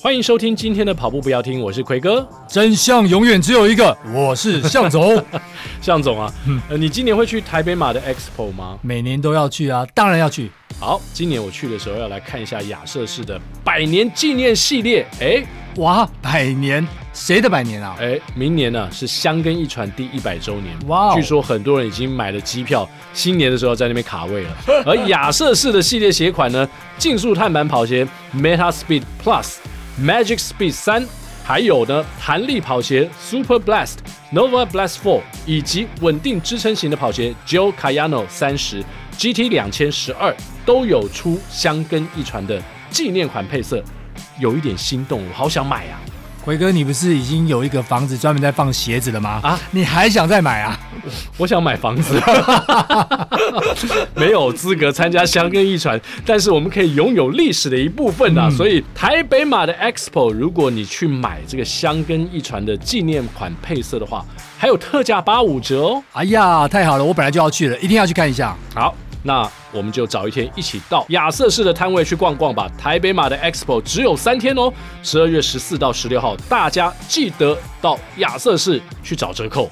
[0.00, 2.26] 欢迎收听今天的跑步不要听，我是奎哥。
[2.46, 5.20] 真相永远只有一个，我是向总。
[5.82, 6.32] 向总啊，
[6.70, 8.78] 呃，你今年会去台北马的 Expo 吗？
[8.80, 10.52] 每年都要去啊，当然要去。
[10.78, 15.04] 好，今年我去的时候要来看一下亚瑟士的百年纪念系列。
[15.20, 15.44] 哎，
[15.78, 17.96] 哇，百年，谁的百年啊？
[17.98, 20.76] 哎，明年呢是香根一传第一百周年。
[20.86, 24.56] 哇，据说很多人已经买了机票，新年的时候在那边卡位了。
[24.86, 26.68] 而亚瑟士的系列鞋款呢，
[26.98, 28.06] 竞速碳板跑鞋
[28.36, 29.56] Meta Speed Plus。
[30.00, 31.04] Magic Speed 三，
[31.44, 33.96] 还有呢，弹力跑鞋 Super Blast、
[34.32, 38.84] Nova Blast Four，以及稳定支撑型的跑鞋 Joe Cayano 三十、
[39.18, 40.32] GT 两千十二
[40.64, 43.82] 都有出箱根一传的纪念款配色，
[44.38, 45.98] 有一点心动，我好想买啊！
[46.44, 49.40] 辉哥，你不是已经有一个房子专门在放鞋子了吗？
[49.42, 50.78] 啊，你还想再买啊？
[51.36, 52.20] 我，想买房子，
[54.16, 58.48] 没有资格参加香根一传，但是我们可以拥有历史的一部分啊！
[58.48, 64.24] 嗯、所以台北马的 Expo，如果你去买这个香根一传的纪念款配色的话，
[64.56, 66.02] 还有特价八五折哦！
[66.12, 68.56] 哎呀，太好了，我本来就要去了，一定要去看一下。
[68.74, 68.94] 好。
[69.20, 72.70] 那我们就找一天一起到亚瑟士的摊位去逛逛吧。
[72.78, 79.70] 台北马的 Expo 只有三天哦，十二月十四到十六号，大家记得到亚瑟士去找折扣。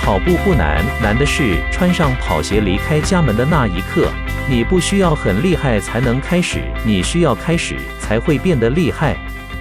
[0.00, 4.10] 跑步不难，难的是穿上跑鞋离开家门的那一刻。
[4.48, 7.76] 你不需要很厉害才能开始，你需要开始
[8.08, 9.14] 才会变得厉害。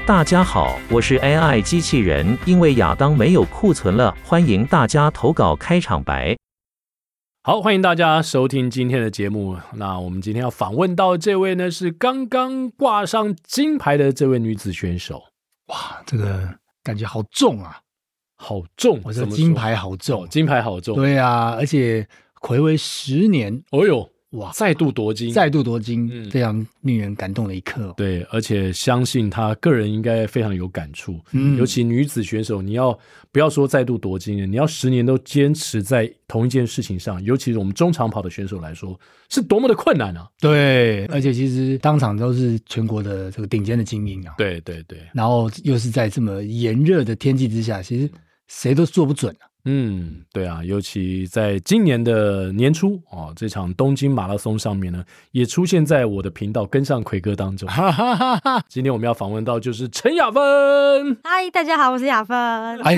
[0.05, 6.37] 大家好，我是 AI 机器人，因为亚当没有库存了，欢迎大家投稿开场白。
[7.43, 9.57] 好，欢迎大家收听今天的节目。
[9.73, 15.23] 那我们今天要访问到这位呢，是刚刚挂上金牌的这位女子选手。
[15.65, 17.81] 哇，这个感觉好重啊，
[18.37, 19.01] 好重！
[19.03, 20.95] 我这金牌好重，金牌好重。
[20.95, 22.07] 对啊，而且
[22.39, 24.09] 睽违十年，哦哟。
[24.31, 24.51] 哇！
[24.53, 27.93] 再度夺金，再度夺金，嗯，非常令人感动的一刻。
[27.95, 31.17] 对，而且相信他个人应该非常有感触。
[31.31, 32.97] 嗯，尤其女子选手，你要
[33.31, 34.45] 不要说再度夺金了？
[34.45, 38.99] 你要十年都坚持在同一件事情上，尤其是我们中长跑的选手来说，
[39.29, 40.27] 是多么的困难啊！
[40.41, 44.35] 对，而且其实当场都是全国的这个顶尖的精英啊。
[44.37, 48.11] 对对对，然后又是在这么炎热的天气之下，其实
[48.47, 49.47] 谁都做不准啊。
[49.69, 57.67] 嗯，对啊，尤其在今年的年初哦，这场东京马拉松上面呢，也出现在我的频道跟上奎哥当中。
[58.69, 61.17] 今天我们要访问到就是陈雅芬。
[61.21, 62.37] 嗨，大家好，我是雅芬。
[62.81, 62.97] 哎，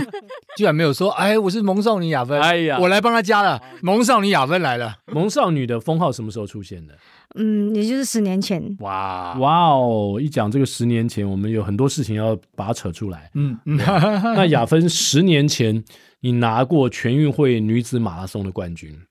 [0.58, 2.40] 居然没有说哎，我是萌少女雅芬。
[2.40, 4.96] 哎呀，我来帮他加了，萌少女雅芬来了。
[5.08, 6.94] 萌少女的封号什么时候出现的？
[7.34, 8.64] 嗯，也就是十年前。
[8.82, 10.20] 哇哇哦！
[10.22, 13.32] 一讲这个十年前，我们有很多事情要把它扯出来。
[13.34, 13.78] 嗯嗯，
[14.36, 15.84] 那雅芬十年前。
[16.22, 19.02] 你拿过全运会女子马拉松的冠军，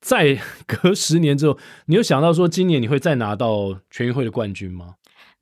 [0.00, 4.96] 再隔十年之后，你有想到说今年你会再拿到全运会的冠军吗？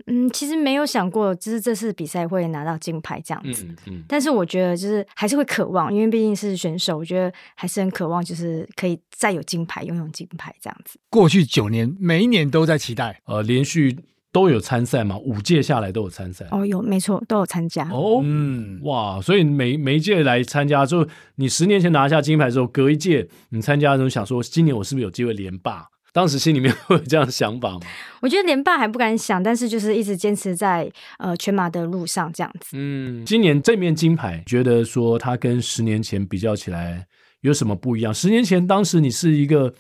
[0.07, 3.65] 嗯，其实没有想过，就是这次比赛会拿到金牌这样子。
[3.65, 4.05] 嗯嗯。
[4.09, 10.99] 但是我觉得就是还是会渴望，因为毕竟是选手，我觉得还是很渴望，就是可以再有金牌，拥有金牌这样子。
[11.09, 13.97] 过去九年，每一年都在期待，呃，连续。
[14.32, 15.19] 都有参赛吗？
[15.19, 18.22] 五届下来都有参赛哦，有没错，都有参加哦。
[18.25, 21.06] 嗯，哇，所以每每一届来参加，就
[21.37, 25.87] 你十年前拿下金牌之后，隔一届你参加的时候想说，今年我是不是有机会连霸？
[26.15, 27.81] 当时心里面会有这样的想法吗？
[28.22, 32.71] 我觉得连霸还不敢想，但是就是一直坚持在呃全马的路上这样子。
[32.72, 37.06] 嗯，今年这面金牌，觉得说它跟十年前比较起来
[37.42, 38.12] 有什么不一样？
[38.15, 39.75] 十年前当时你是一个。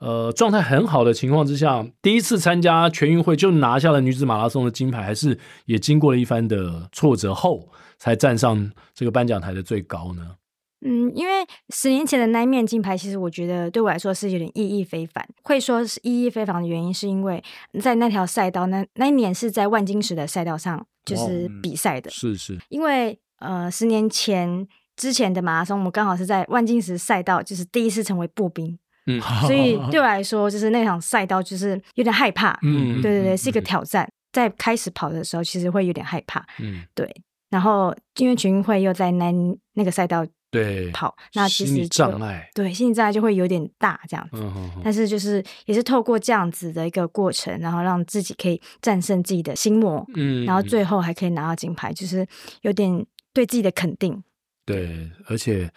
[0.00, 7.68] 呃，状态很好的情况之下，第一次参加全运会就拿下了女子马拉松的金牌，还是也经过了一番的挫折后，
[7.98, 10.36] 才站上这个颁奖台的最高呢？
[10.82, 15.22] 嗯，因为十年前的那一面金牌，其实我觉得对我来说是有点意义非凡。
[15.42, 17.44] 会说是意义非凡的原因，是因为
[17.82, 22.58] 在那条赛道，那那一年是在万金石的赛道上就是比赛的，哦嗯、是是。
[22.70, 28.78] 因为呃，十年前之前的马拉松，我们刚好是在万金石赛道，就是第一次成为步兵。
[29.06, 32.58] 嗯， 所以对我来说，就是那场赛道就是有点害怕。
[32.62, 34.08] 嗯，对对对，是一个挑战。
[34.32, 36.46] 在开始跑的时候，其实会有点害怕。
[36.60, 37.08] 嗯，对。
[37.48, 39.32] 然后因为全运会又在那
[39.72, 44.38] 那个赛道对跑，那其实心理障碍对心理障碍就会有点大这样子。
[44.40, 50.06] 嗯，但是就是也是透过这样子的一个过程，然后让自己可以战胜自己的心魔。
[50.14, 52.24] 嗯，然后最后还可以拿到金牌，就是
[52.62, 54.22] 有点对自己的肯定。
[54.64, 55.68] 对，而且。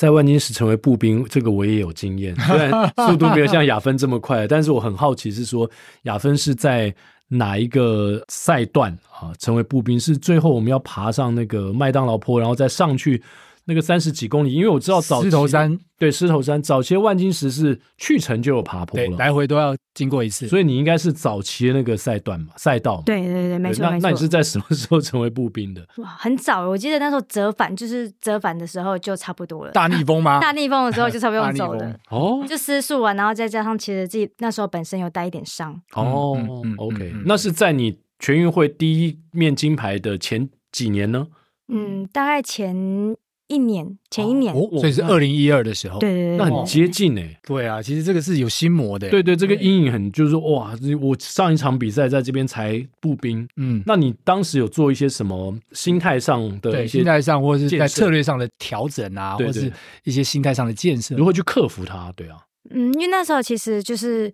[0.00, 2.34] 在万金石成为步兵，这个我也有经验。
[2.48, 2.70] 虽然
[3.06, 5.70] 速度没有像雅芬这么快，但是我很好奇，是说
[6.04, 6.94] 雅芬是在
[7.28, 10.00] 哪一个赛段啊成为步兵？
[10.00, 13.22] 是最后我们要爬上那个麦当劳坡，然后再上去
[13.70, 23.02] 那个三十几公里，因为我知道早狮头山对狮头山早期万金石是去程就有爬坡了，来回都要经过一次，所以你应该是早期的那个赛段嘛，赛道嘛。
[23.06, 23.98] 对对对，没错没错。
[24.00, 25.86] 那那你是在什么时候成为步兵的？
[25.98, 29.70] 哇，很早，我记得那时候折返就是折返的时候就差不多了。
[29.70, 30.40] 大逆风吗？
[30.42, 36.36] 大逆风的时候就差不多 用走了哦，就失速完，然后再加上其实自己那时候本身有带一点伤哦。
[36.78, 41.28] OK，那是在你全运会第一面金牌的前几年呢？
[41.68, 43.14] 嗯，大概前。
[43.50, 59.72] 一年前一年，哦，所以是二零一二的时候，对对对，那很接近哎，对啊，其实这个是有心魔的，对对，这个阴影很，就是说哇，我上一场比赛在这边才步兵，嗯，那你当时有做一些什么心态上的一些，心态上或者是在策略上的调整啊，或者是
[60.04, 62.12] 一些心态上的建设，如何去克服它？
[62.14, 62.38] 对啊，
[62.70, 64.32] 嗯，因为那时候其实就是。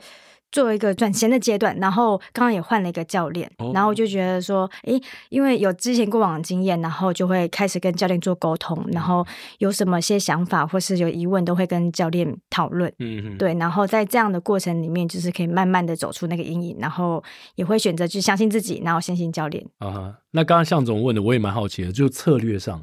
[0.52, 9.26] 作为一个转衔的阶段，然后刚刚也换了一个教练，哦、然后我就觉得说，诶，因为有之前过往的经验，然后就会开始跟教练做沟通，然后
[9.58, 12.92] 有什么些想法或是有疑问，都会跟教练讨论。
[12.98, 17.22] 嗯对，然后在这样的过程里面，就是可以慢慢的走出那个阴影，然后
[17.56, 19.64] 也会选择去相信自己，然后相信教练。
[19.78, 22.82] 啊，那刚刚向总问的，我也蛮好奇的，就策略上。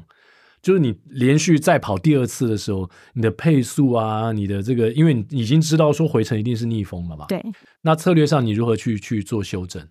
[0.64, 7.26] 就是你连续再跑第二次的时候，你的配速啊，你的这个，因为你已经知道说回程一定是逆风了嘛。
[7.28, 7.40] 对。
[7.82, 9.86] 那策略上你如何去去做修正？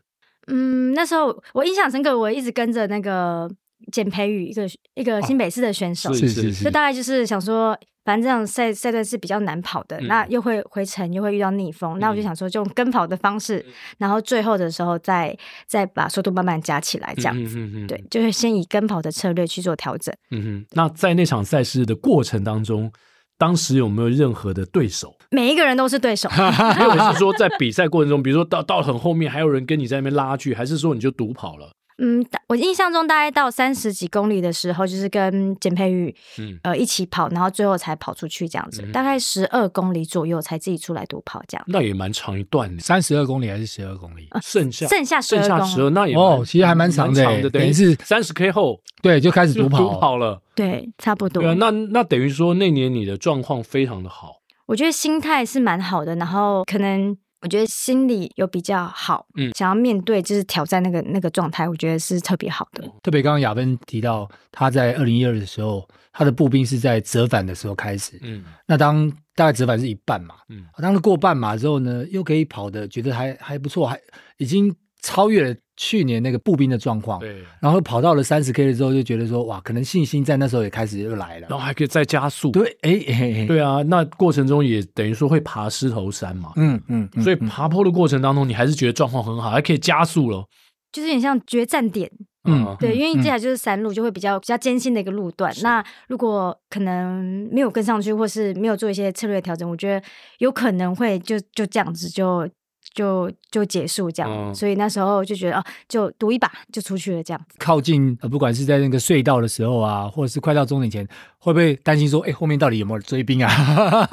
[0.48, 3.48] 嗯，那时候我印象深刻，我一直跟着那个
[3.92, 7.78] 简培宇，一个一个新北市的选手，是是是，就大概就是想说。
[8.04, 15.36] 反正这样赛赛段是比较难跑的，嗯、那又会回程，又会遇到逆风，嗯、那我就想说，就用跟跑的方式，嗯、然后最后的时候再
[15.66, 20.14] 再把速度慢慢加起来，这样子，嗯、哼哼对，就是先以跟跑的策略去做调整。
[20.32, 22.92] 嗯哼，那在那场赛事的过程当中，
[23.38, 25.16] 当时有没有任何的对手？
[25.32, 26.30] 每一个人都是对手，
[26.78, 31.72] 没有是说在 比赛过程中，比如说到到很后面，还有人跟你在那边拉锯，还是说你就独跑了？
[32.00, 38.82] 嗯，我印象中大概到三十几公里的时候，就是跟简佩玉，嗯，呃，一起跑，然后最后才跑出去这样子。
[38.82, 41.64] 嗯、大概十二公里左右才自己出来独跑这样。
[41.68, 44.28] 那也蛮长一段的，三十二公里还是十二公里？
[44.32, 50.42] 呃、剩下剩下十二，剩下十二，那也哦，其实还蛮长的，长的等于是三十 K 后，对，就开始独跑，跑了。
[50.56, 51.44] 对，差不多。
[51.44, 54.42] 对啊，那那等于说那年你的状况非常的好。
[54.66, 57.16] 我觉得心态是蛮好的，然后可能。
[57.44, 62.84] 我觉得心里有比较好，嗯，想要面对就是挑战那个那个状态，我觉得是特别好的。
[63.04, 74.00] 特别刚刚雅芬提到，他在二零一二的时候，他的步兵是在折返的时候开始，嗯，那当大概折返是一半嘛，嗯，当时过半马之后呢，又可以跑的，觉得还还不错，还
[74.38, 75.56] 已经超越了。
[75.76, 90.46] 去年那个步兵的状况，对，然后跑到了三十 K 的时候，就觉得说哇，可能信心在那时候也开始又来了，然后还可以再加速，对，哎对啊，那过程中也等于说会爬狮头山嘛，嗯嗯，嗯，所以爬坡的过程当中，你还是觉得状况很好，还可以加速了，
[90.92, 92.08] 就是有点像决战点，
[92.48, 100.06] 嗯，对，因为接下来就是山路，就会比较比较艰辛的一个路段，那如果可能没有跟上去，或是没有做一些策略调整，我觉得
[100.38, 102.48] 有可能会就就这样子就。
[102.94, 107.46] 就就结束这样，嗯、所以那时候就觉得啊，就赌一把就出去了这样。
[107.58, 111.08] 靠近呃，不管是在那个隧道的时候啊，或者是快到终点前，
[111.40, 113.50] 会不会担心说，哎、欸，后面到底有没有追兵啊？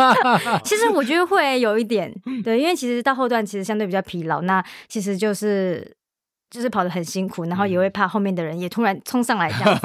[0.65, 2.13] 其实我觉得会有一点，
[2.43, 5.97] 对，因为其实到后段其实相对比较疲劳，那其实就是
[6.51, 9.77] 就是跑得很辛苦，然后也会怕后面的人也突然冲上来这样。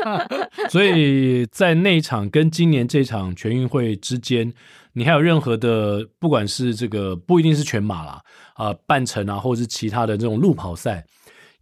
[0.68, 4.52] 所以在那一场跟今年这场全运会之间。
[4.94, 8.20] 你还有任何的，不管是这个不一定是全马啦，
[8.52, 11.06] 啊、呃，半程啊，或者是其他的这种路跑赛，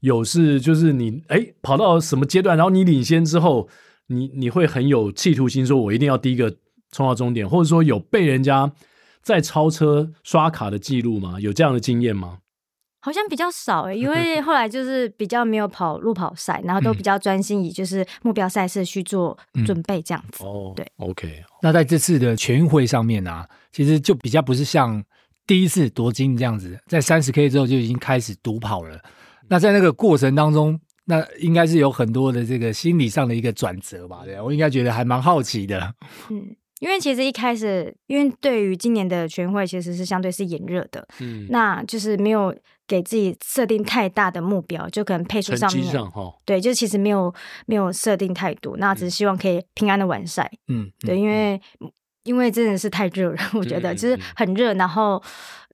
[0.00, 3.68] 有是就是你哎跑到什么阶段，然后你领先之后，
[4.08, 6.56] 你你会很有企图心，说我一定要第一个
[6.90, 8.72] 冲到终点，或者说有被人家
[9.22, 11.38] 在超车刷卡的记录吗？
[11.38, 12.38] 有这样的经验吗？
[13.00, 20.44] 好像比较少诶，因 为后来就是比较没有跑路跑赛，然后都比较专心以就是目标赛事去做准备这样子。
[20.44, 21.42] 哦，对，OK。
[21.62, 25.02] 那在这次的全运会上面啊，其实就比较不是像
[25.46, 29.00] 第一次夺金这样子，在三十 K 之后就已经开始独跑了。
[29.48, 34.22] 那在那个过程当中，那应该是有很多的这个心理上的一个转折吧？
[34.24, 35.94] 对，我应该觉得还蛮好奇的。
[36.28, 36.54] 嗯。
[36.80, 42.56] 因为其实一开始，因为对于今年的全运会其实是相对是炎热的，嗯，那就是没有
[42.90, 46.12] 给自己设定太大的目标，就可能配速上面，上
[46.44, 47.32] 对，就其实没有
[47.66, 51.60] 没有设定太多，那只是希望可以平安的完赛，嗯，对，因为
[52.24, 55.22] 因为真的是太热了，我觉得就是很热，然后。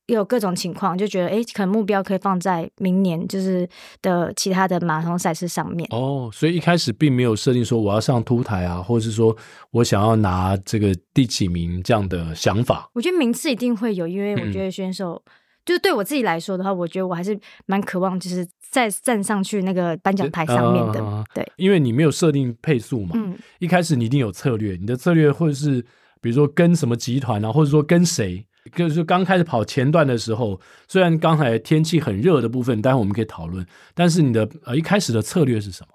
[0.06, 3.68] 有各种情况，就觉得哎，可能目标可以放在明年就是
[4.00, 5.84] 的其他的马拉松赛事上面。
[5.90, 9.36] 哦，所以一开始并没有设定说我要上凸台啊，或者是说
[9.72, 12.88] 我想要拿这个第几名这样的想法。
[12.94, 15.20] 我觉得名次一定会有，因为我觉得选手
[15.66, 21.00] 就是对我自己来说的话，我觉得我还是蛮渴望，就是再站上去那个颁奖台上面的。
[21.00, 25.82] 呃、对，因为你没有设定配速嘛，嗯，一开始你一定有策略，你的策略或者是
[26.22, 30.58] 比如说跟什么集团啊，或者说跟谁，就是刚开始跑前段的时候，
[30.88, 35.88] 虽然刚才天气很热的部分，待会我们可以讨论，但是你的呃一开始的策略是什么？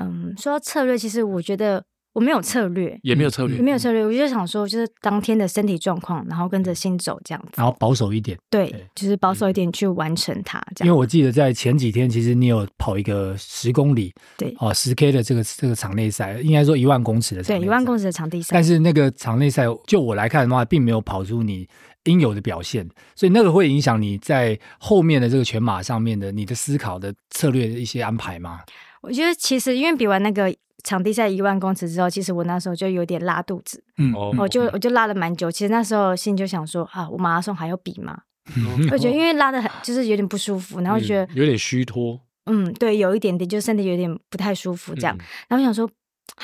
[0.00, 1.84] 嗯，说到策略，其实我觉得。
[2.18, 4.04] 我没有策略，也没有策略，也没有策略。
[4.04, 10.60] 我就想说，就是当天的身体状况，然后跟着心走这样子，然后保守一点，对，就是保守一点去完成它。
[10.74, 18.48] 这样，因为我记得在前几天，其实你有跑一个十公里，对，哦，十 K 的这个这个场内赛，应该说一万公尺的场内赛，对，一万公尺的场地赛。
[18.50, 21.68] 但是那个场内赛，就我来看的话，并没有跑出你
[22.06, 22.84] 应有的表现，
[23.14, 28.58] 所以那个会影响你在后面的这个全马上面的你的思考的策略的一些安排吗？
[29.02, 30.54] 我觉得其实因为比完那个。
[30.84, 35.50] 场地赛一万公尺之后，其实我那时候就有点拉肚子，嗯，我就我就拉了蛮久。
[35.50, 38.16] 其实那时候心里就想说啊，我马拉松还要比吗？
[38.56, 45.14] 嗯、 我觉得因为拉的很就是有点不舒服，然后觉得、嗯、有点虚脱，嗯，对，有一点点，就身体有点不太舒服这样。
[45.18, 45.90] 嗯、然后想说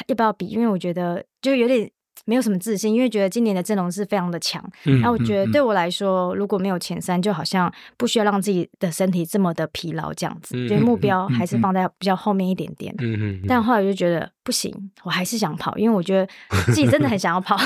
[0.08, 0.48] 要不要比？
[0.48, 1.88] 因为我觉得就有点。
[2.26, 4.62] 没有什么自信，因为觉得今年的阵容是非常的强。
[4.82, 10.54] 然后、嗯、我觉得对我来说，嗯、如果没有前三，就好像不需要让自己的身体这么的疲劳这样子。
[10.66, 12.94] 觉得、嗯、目标还是放在比较后面一点点。
[12.98, 13.42] 嗯嗯。
[13.46, 16.26] 但后来我就觉得不行，我还是想跑，因为我觉得
[16.66, 17.56] 自己真的很想要跑。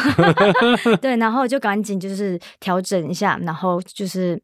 [1.00, 4.40] 对，然后就赶紧就是调整一下，然后就是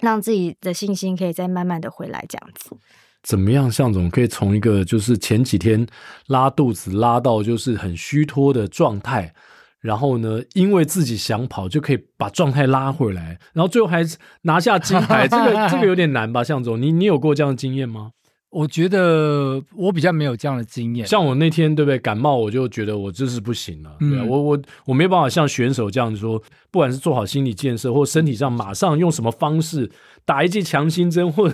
[0.00, 2.76] 让自己的信心可以再慢慢的回来这样子。
[3.24, 5.86] 怎么样，向总可以从一个就是前几天
[6.26, 9.34] 拉肚子拉到就是很虚脱的状态，
[9.80, 14.04] 然后呢，因为自己想跑就可以把状态拉回来，然后最后还
[14.42, 16.44] 拿下金牌，这个这个有点难吧？
[16.44, 18.10] 向总，你你有过这样的经验吗？
[18.54, 21.04] 我觉得我比较没有这样的经验。
[21.04, 23.96] 像我那天对不对感冒，我就觉得我就是不行了。
[23.98, 29.90] 对、嗯、我我我没有办法像选手这样子说，不管是做好心理建设，或身体上马上用什么方式
[30.24, 31.52] 打一剂强心针，或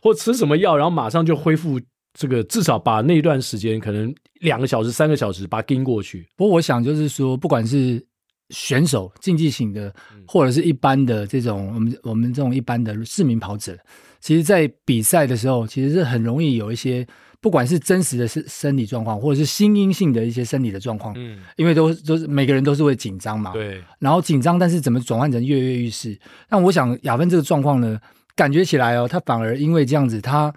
[0.00, 1.78] 或吃什么药，然后马上就恢复
[2.14, 6.26] 这个，至少把那一段时间可能两个小时、三个小时把它盯过去。
[6.36, 8.02] 不过我想就是说，不管是
[8.48, 9.94] 选手竞技型的，
[10.26, 13.76] 或者是一般的这种我们我们这种一般的市民跑者。
[14.20, 17.06] 其实，在比赛的时候，其实是很容易有一些，
[17.40, 26.18] 不管是真实的身身体状况，或者是心因性的一些生理的状况，嗯，因为都都是每个人都是会紧张嘛，对，然后紧张，但是怎么转换成跃跃欲试？
[26.48, 27.98] 但我想雅芬这个状况呢，
[28.36, 30.54] 感觉起来哦，他反而因为这样子，他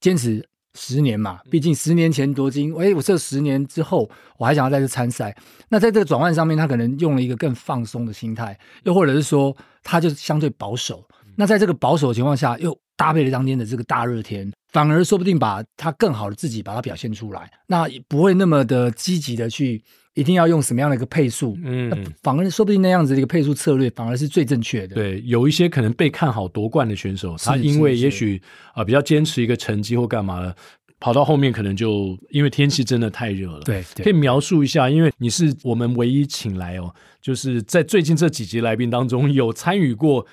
[0.00, 5.36] 坚持十年嘛，毕竟十年前夺金，哎，我这十年之后我还想要再去参赛，
[5.68, 11.06] 那在这个转换上面，他可能用了一个更放松的心态，又或者是说，他就相对保守。
[11.36, 19.82] 那在这个保守的情况下，又搭配了当天的这个大热天，反而说不定把他更好的自己把它表现出来，那也不会那么的积极的去
[20.14, 21.90] 一定要用什么样的一个配速，嗯，
[22.22, 24.94] 反而说不定那样子的一个配速策略反而是最正确的。
[24.94, 30.54] 对，有一些可能被看好夺冠的选手，他因为也许啊、呃、比较坚持一个成绩或干嘛了，
[31.00, 33.60] 跑到后面可能就因为天气真的太热了。
[33.64, 40.24] 对，对可以描述一下，因为你是我们唯一请来哦，就是在最近这几集来宾当中有参与过。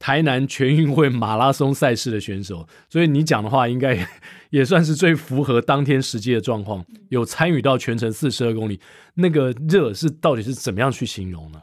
[0.00, 3.96] 台南全运会马拉松赛事的选手，所以你讲的话应该
[4.48, 6.82] 也算是最符合当天实际的状况。
[7.10, 8.80] 有参与到全程四十二公里，
[9.16, 11.60] 那个热是到底是怎么样去形容呢？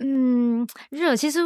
[0.00, 1.38] 嗯，热其实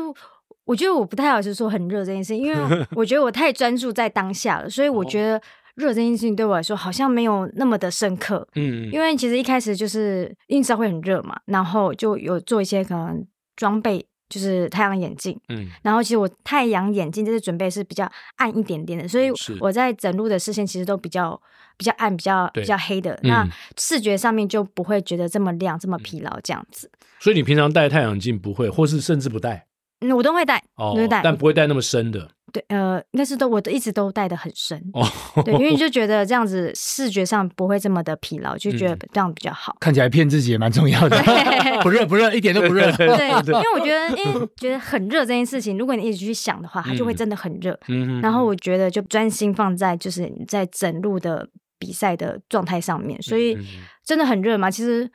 [0.64, 2.56] 我觉得我不太好意思说很热这件事，因为
[2.96, 5.38] 我觉得我太专注在当下了，所以我觉得
[5.74, 8.48] 热这件事情对我来说好像没有那么的深刻。
[8.54, 14.06] 嗯，因为其实一开始就是因为知道会很热嘛，然后就有做一些可能装备。
[14.32, 21.38] 就是太阳眼镜，嗯，然后其实我太阳眼镜就是准备是比较暗一点点的，所以我在整路的视线其实都比较
[21.76, 23.46] 比较暗，比较比较黑的，那
[23.76, 26.90] 视觉上面就不会觉得这么亮，这么疲劳这样子。
[27.20, 29.66] 所以你平常戴太阳镜不会，或是甚至不戴？
[30.02, 32.28] 嗯，我都会戴，哦，都会戴，但不会戴那么深的。
[32.52, 34.78] 对，呃，但是都，我都一直都戴的很深。
[34.92, 35.02] 哦，
[35.42, 39.74] 对，因为就觉得这样子视觉上不会这么的疲劳，就觉得这样比较好。
[39.80, 41.16] 看起来骗自己也蛮重要的，
[41.82, 42.92] 不热不热，一点都不热。
[42.98, 47.78] 对，因为我觉得， 因为觉得很热这件事情，如果你一直去想的话，它就会真的很热。
[47.88, 53.56] 嗯，然后我觉得就专心放在就是在整路的比赛的状态上面，所以
[54.04, 55.10] 真的很热嘛，其实。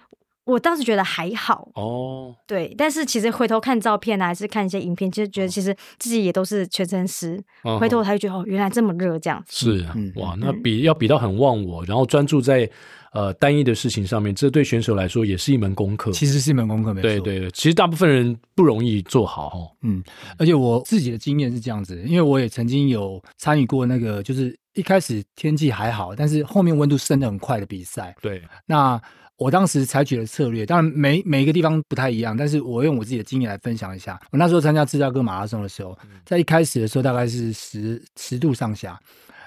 [0.47, 7.37] 我当时觉得还好哦，对，但是其实回头看照片啊，还是看一些影片，就觉得其实自己也都是全身湿。
[7.63, 9.43] 哦、回头才觉得哦，原来这么热这样。
[9.49, 12.69] 是啊，嗯、哇，那比要比到很忘我，然后专注在
[13.11, 16.11] 呃单一的事情上面，这对选手来说也是一门功课。
[16.11, 17.09] 其实是一门功课，没错。
[17.09, 19.59] 对对对，其实大部分人不容易做好哈。
[19.81, 20.01] 嗯，
[20.37, 28.15] 而且我自己的经验是这样子，因为我也曾经有参与过那个，就是一开始天气还好，但是后面温度升得很快的比赛。
[28.21, 29.01] 对，那。
[29.37, 34.19] 我当时采取的策略，当然每每一个地方不太一样，但是我用我自己的经验来分享一下。
[34.31, 38.99] 我那时候参加芝加哥马拉松的时候，在一开始的时候大概是十十度上下，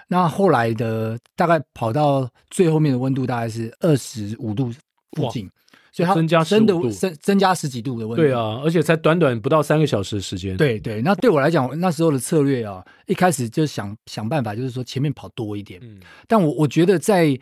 [0.07, 4.73] 那后来的大概跑到最后面的温度大概是二十五度
[5.17, 5.51] 附近，
[5.91, 8.23] 所以它增加真的增增加十几度的温度。
[8.23, 10.57] 对啊，而且才短短不到三个小时的时间。
[10.57, 15.81] 对对，那对我来讲，那时候的策略啊，一开始就想想办法，就是说前面跑多一点。
[15.83, 17.37] 嗯，但我我觉得在。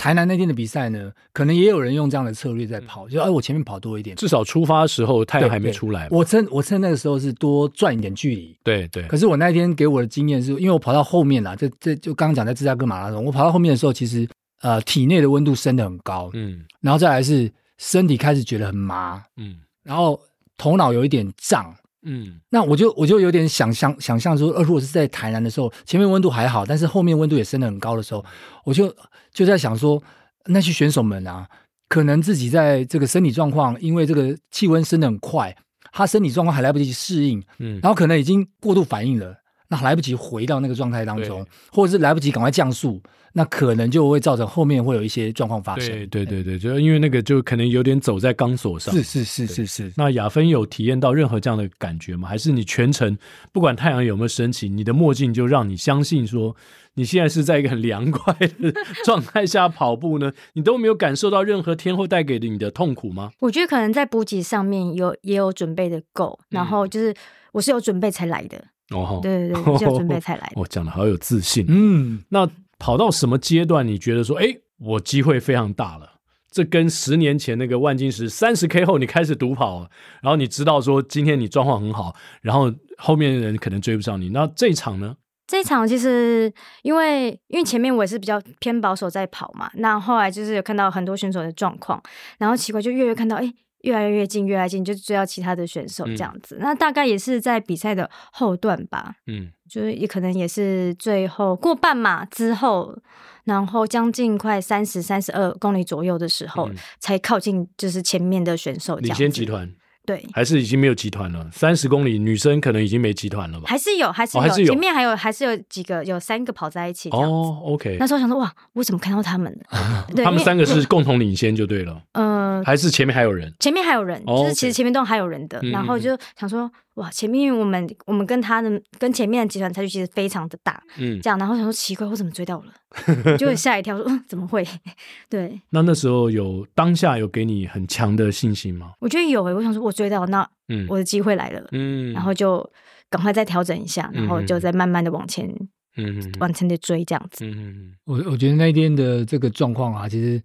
[0.00, 6.08] 台南那天的比赛呢，可能也有人用这样的策略在跑，就哎，我前面跑多一点，至少出发的时候太阳还没出来。
[6.10, 8.56] 我趁我趁那个时候是多赚一点距离。
[8.64, 9.06] 对对。
[9.08, 14.26] 可是我那天给我的经验是，因为我跑到后面了，这这就刚刚讲在芝加哥马拉松，我跑到后面的时候，其实
[14.62, 20.18] 呃体内的温度升得很高，嗯，然后再来是身体开始觉得很麻，嗯，然后
[20.56, 21.74] 头脑有一点胀。
[22.02, 28.24] 嗯，那我就我就有点想象想象说，呃，如果是在台南的时候，前面温度还好，但是后面温度也升得很高的时候，
[28.64, 28.94] 我就
[29.32, 30.02] 就在想说，
[30.46, 31.46] 那些选手们啊，
[31.88, 35.54] 可能自己在这个身体状况，因为这个气温升得很快，
[35.92, 39.36] 他身体状况还来不及适应，嗯，然后可能已经过度反应了，
[39.70, 43.00] 那来不及回到那个状态当中，或者是来不及赶快降速。
[43.32, 45.86] 那可能就会造成后面会有一些状况发生。
[45.86, 48.92] 对对对对，就因为那个就可能有点走在钢索上。
[48.92, 49.92] 是是是是是。
[49.96, 52.26] 那雅芬有体验到任何这样的感觉吗？
[52.26, 53.16] 还是你全程
[53.52, 56.56] 不管太阳有没有升起，你的墨镜就让你相信说
[56.94, 58.74] 你现在是在一个很凉快的
[59.06, 60.32] 状态下跑步呢？
[60.54, 63.30] 你都没有感受到任何天候带给你的痛苦吗？
[63.38, 67.14] 我觉得可能在补给上面有也有准备的够，然后就是
[67.52, 68.64] 我是有准备才来的。
[68.90, 70.52] 哦，对对对，是 要准备才来的。
[70.56, 71.64] 我讲的好有自信。
[71.68, 72.48] 嗯，那。
[72.82, 76.12] 跑到什么阶段，你觉得说，哎，我机会非常大了？
[76.50, 79.86] 这跟十年前那个万金石三十 K 后你开始独跑，
[80.22, 84.30] 然后你知道说今天你状况很好，然后后面的人可能追不上你。
[84.30, 85.14] 那这一场呢？
[85.46, 92.02] 这一场其实因为因为前面我也是比较偏保守在跑嘛，那后来就是有看到很多选手的状况，
[92.38, 93.52] 然后奇怪就越越看到，哎。
[93.82, 96.56] 越来越近，越来越近，就追到其他的选手这样子。
[96.56, 102.96] 嗯、那大概也是在比赛的后段吧，嗯，就是也可能也是最后过半马之后，
[103.44, 108.96] 然后将近快三十三十二公里左右的时候，嗯、才靠近就是前面的选手。
[108.96, 109.72] 领先集团。
[110.10, 111.48] 对，还是已经没有集团了。
[111.52, 113.66] 三十公里，女生可能已经没集团了吧？
[113.68, 117.08] 还是有，还是有，哦、还是有前面还有，还是有几个，有三个跑在一起。
[117.10, 117.96] 哦，OK。
[118.00, 120.06] 那时候想说，哇，我怎么看到他们了？
[120.24, 122.02] 他们三个是共同领先就对了。
[122.14, 123.54] 嗯、呃，还是前面还有人？
[123.60, 125.60] 前面还有人，就是其实前面都还有人的。
[125.70, 126.68] 然后就想说。
[127.00, 133.36] 哇，前面我们我们跟他的跟前面的集团差距其实非常的大，嗯，这样，然后想说奇怪，我怎么追到了？
[133.38, 134.62] 就 吓一跳，说嗯，怎么会？
[135.30, 135.58] 对。
[135.70, 138.92] 那那时候有当下有给你很强的信心吗？
[139.00, 142.70] 我觉得有诶、欸，我想说我追到，那嗯，我的机会来了，嗯，然后就
[143.08, 145.48] 赶快再调整一下，然后就再慢慢的往前，
[145.96, 147.46] 嗯，往前的追这样子。
[147.46, 150.42] 嗯嗯，我我觉得那天的这个状况啊，其实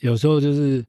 [0.00, 0.82] 有时候就是。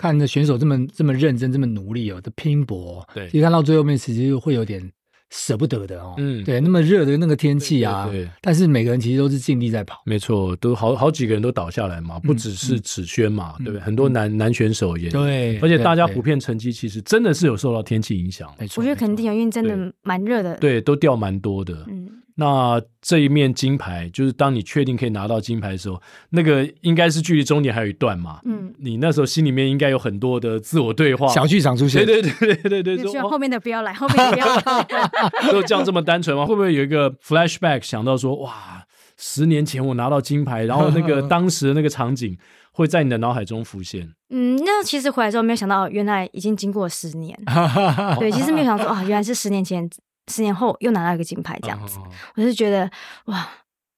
[0.00, 4.90] 看着选手这么这么认真，这么努力哦的拼搏，对，其实看到最后面，其实会有点
[5.28, 6.14] 舍不得的哦。
[6.16, 13.72] 嗯，对，那么热的那个天气啊，对，对，对，但是每个人其实都是尽力在跑，没错，都好好几个人都倒下来嘛，不只是子轩嘛，嗯、对。
[13.74, 13.82] 不对？
[13.82, 22.08] 很多男、嗯、男选手也对，而且大家普遍成绩其实真的是有受到天气影响，没错，我觉得肯定有，因为真的蛮热的，对，都掉蛮多的，嗯。
[22.40, 26.00] 那这一面金牌，就是当你确定可以拿到金牌的时候，
[26.30, 28.40] 那个应该是距离终点还有一段嘛。
[28.46, 32.06] 嗯，你那时候心里面应该有很多的自我对话，小剧场出现。
[32.06, 34.62] 对对对对对对，希望后面的不要来，后面的不要来。
[35.52, 36.46] 就这样这么单纯吗？
[36.46, 38.84] 会不会有一个 flashback 想到说，哇，
[39.18, 42.38] 十年前我拿到金牌，然后那个 当时的那个场景
[42.72, 44.08] 会在你的脑海中浮现？
[44.30, 47.38] 嗯，那其实回来之后没有想到，原来已经经过十年。
[48.18, 49.90] 对，其实没有想到说啊，原来是十年前。
[50.30, 51.98] 十年后又拿到一个金牌，这样子，
[52.36, 52.90] 我就觉得
[53.26, 53.48] 哇，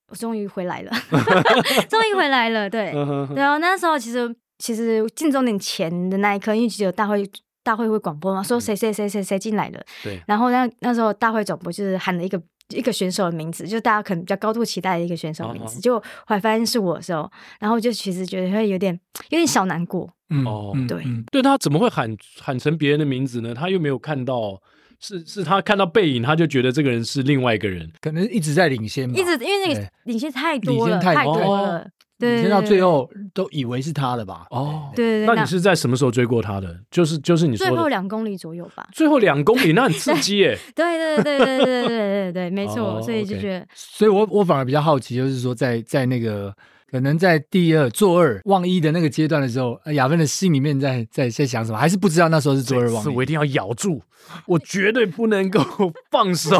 [0.09, 0.91] 我终于回来了，
[1.89, 2.69] 终于回来了。
[2.69, 2.93] 对，
[3.37, 7.29] 然后那时候其实其实进终点前的那一刻，因为其实有大会
[7.63, 9.81] 大会会广播嘛，说谁谁谁谁谁进来了。
[10.03, 10.21] 对。
[10.27, 18.99] 然后那那时候大会总部就是喊了一个一个选手的名字，就大家可能比较高度期待的一个选手的名字，就后来发现是我的时候，然后就其实觉得会有点
[19.31, 20.09] 有点小难过。
[20.31, 23.55] 嗯，哦，对，对他怎么会喊喊成别人的名字呢？
[23.55, 24.61] 他又没有看到。
[25.03, 31.85] 是是他看到背影，他就觉得这个人是另外一个人，可能一直在领先，一直因为那个领先太多了，太多了，
[32.19, 34.47] 对，领先到最后都以为是他的吧？
[34.51, 36.79] 哦，对，那你是在什么时候追过他的？
[36.89, 38.87] 就是就是你说最后两公里左右吧？
[38.93, 40.57] 最后两公里那很刺激耶！
[40.77, 46.55] 对对对对对对对对对，没错，所以就觉得，所以我我反而比较好奇，就是说在在那个
[46.93, 51.79] 可能在第二做二忘一的那个阶段的时候，雅芬的心里面在在在想什么？
[51.79, 53.05] 还是不知道那时候是做二忘一？
[53.05, 54.03] 是我一定要咬住，
[54.47, 55.65] 我绝对不能够
[56.11, 56.55] 放手。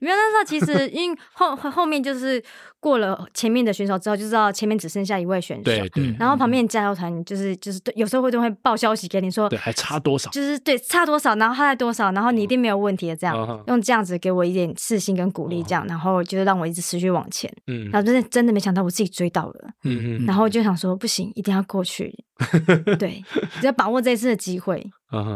[0.00, 2.42] 没有，那时候其实因为后后面就是
[2.80, 5.64] 过了前面的选手之后，就知道前面只剩下一位选手。
[5.64, 6.14] 对对。
[6.18, 10.30] 然后旁边加油团就是就是有时候会都会报消息给你说，对，还差多少？
[10.30, 17.52] 就是对，差多少，然后他在多少，然后你一定没有问题的，这样、嗯、用这样子给我一点自信跟鼓励，这样，然后就是让我一直持续往前。
[17.66, 17.90] 嗯。
[17.90, 19.70] 然后真的真的没想到我自己追到了。
[19.84, 20.26] 嗯嗯。
[20.26, 22.12] 然后就想说不行，一定要过去，
[22.98, 23.22] 对，
[23.60, 24.84] 只要把握这一次的机会，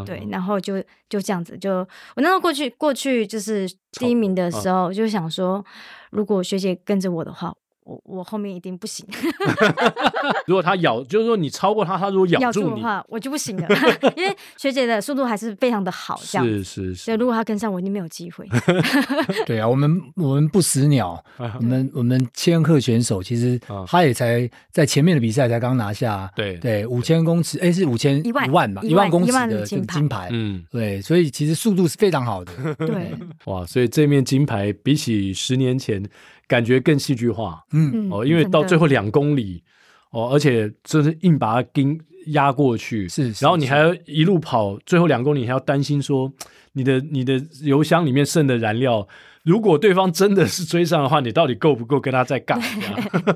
[0.06, 5.64] 对，然后就就这样子，就我那时候过去过去就是第一名的时候，就想说，
[6.10, 7.54] 如果学姐跟着我的话。
[7.84, 9.06] 我我后面一定不行。
[10.46, 13.68] 如果他咬，就是说你超过他，他如果咬住，住的话，我就不行了。
[14.16, 17.04] 因为学姐的速度还是非常的好，这样是是是。
[17.04, 18.48] 所以如果他跟上我，一定没有机会。
[19.46, 32.52] 对啊，我们我们不死鸟，我们我们千鹤选手其实他也才在前面的比赛才刚拿下，对对，五千公尺，哎是五千一万一万嘛，一万公尺的金金牌，嗯，对，所以其实速度是非常好的。
[32.76, 33.12] 对，
[33.44, 36.02] 哇，所以这面金牌比起十年前。
[36.48, 38.10] 感觉更戏剧化，嗯。
[38.10, 39.62] 哦，因为到最后两公里，
[40.10, 41.84] 哦，而且就是硬把它给
[42.28, 46.32] 压过去，是，然后你还要一路跑，最后两公里还要担心说，
[46.72, 49.06] 你的你的油箱里面剩的燃料，
[49.42, 52.58] 如果对方真的是追上的话，你到底够不够跟他再干？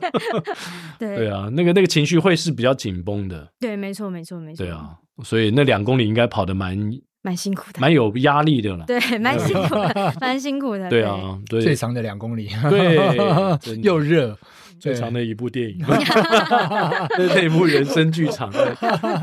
[0.99, 1.17] 对。
[1.17, 6.91] 对啊，那个那个情绪会是比较紧绷的，对，没错没错没错，对啊，所以那两公里应该跑得蛮。
[7.23, 8.85] 蛮辛苦的，蛮有压力的了。
[8.87, 10.89] 对，蛮辛苦的， 蛮辛苦的。
[10.89, 14.37] 对啊，对，最长的两公里， 对， 又热，
[14.79, 18.51] 最长的一部电影，那那部人生剧场。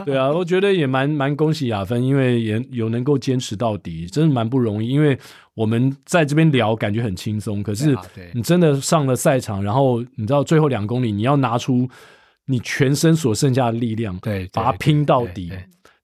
[0.05, 4.89] 对啊，我觉得也蛮蛮恭喜雅芬，因为也有能够坚持到底，真的蛮不容易。
[4.89, 5.17] 因为
[5.53, 7.97] 我们在这边聊，感觉很轻松，可是
[8.33, 11.87] 你真的上了赛场，然后你知道最后两公里，你要拿出
[12.47, 15.51] 你全身所剩下的力量，对，把它拼到底。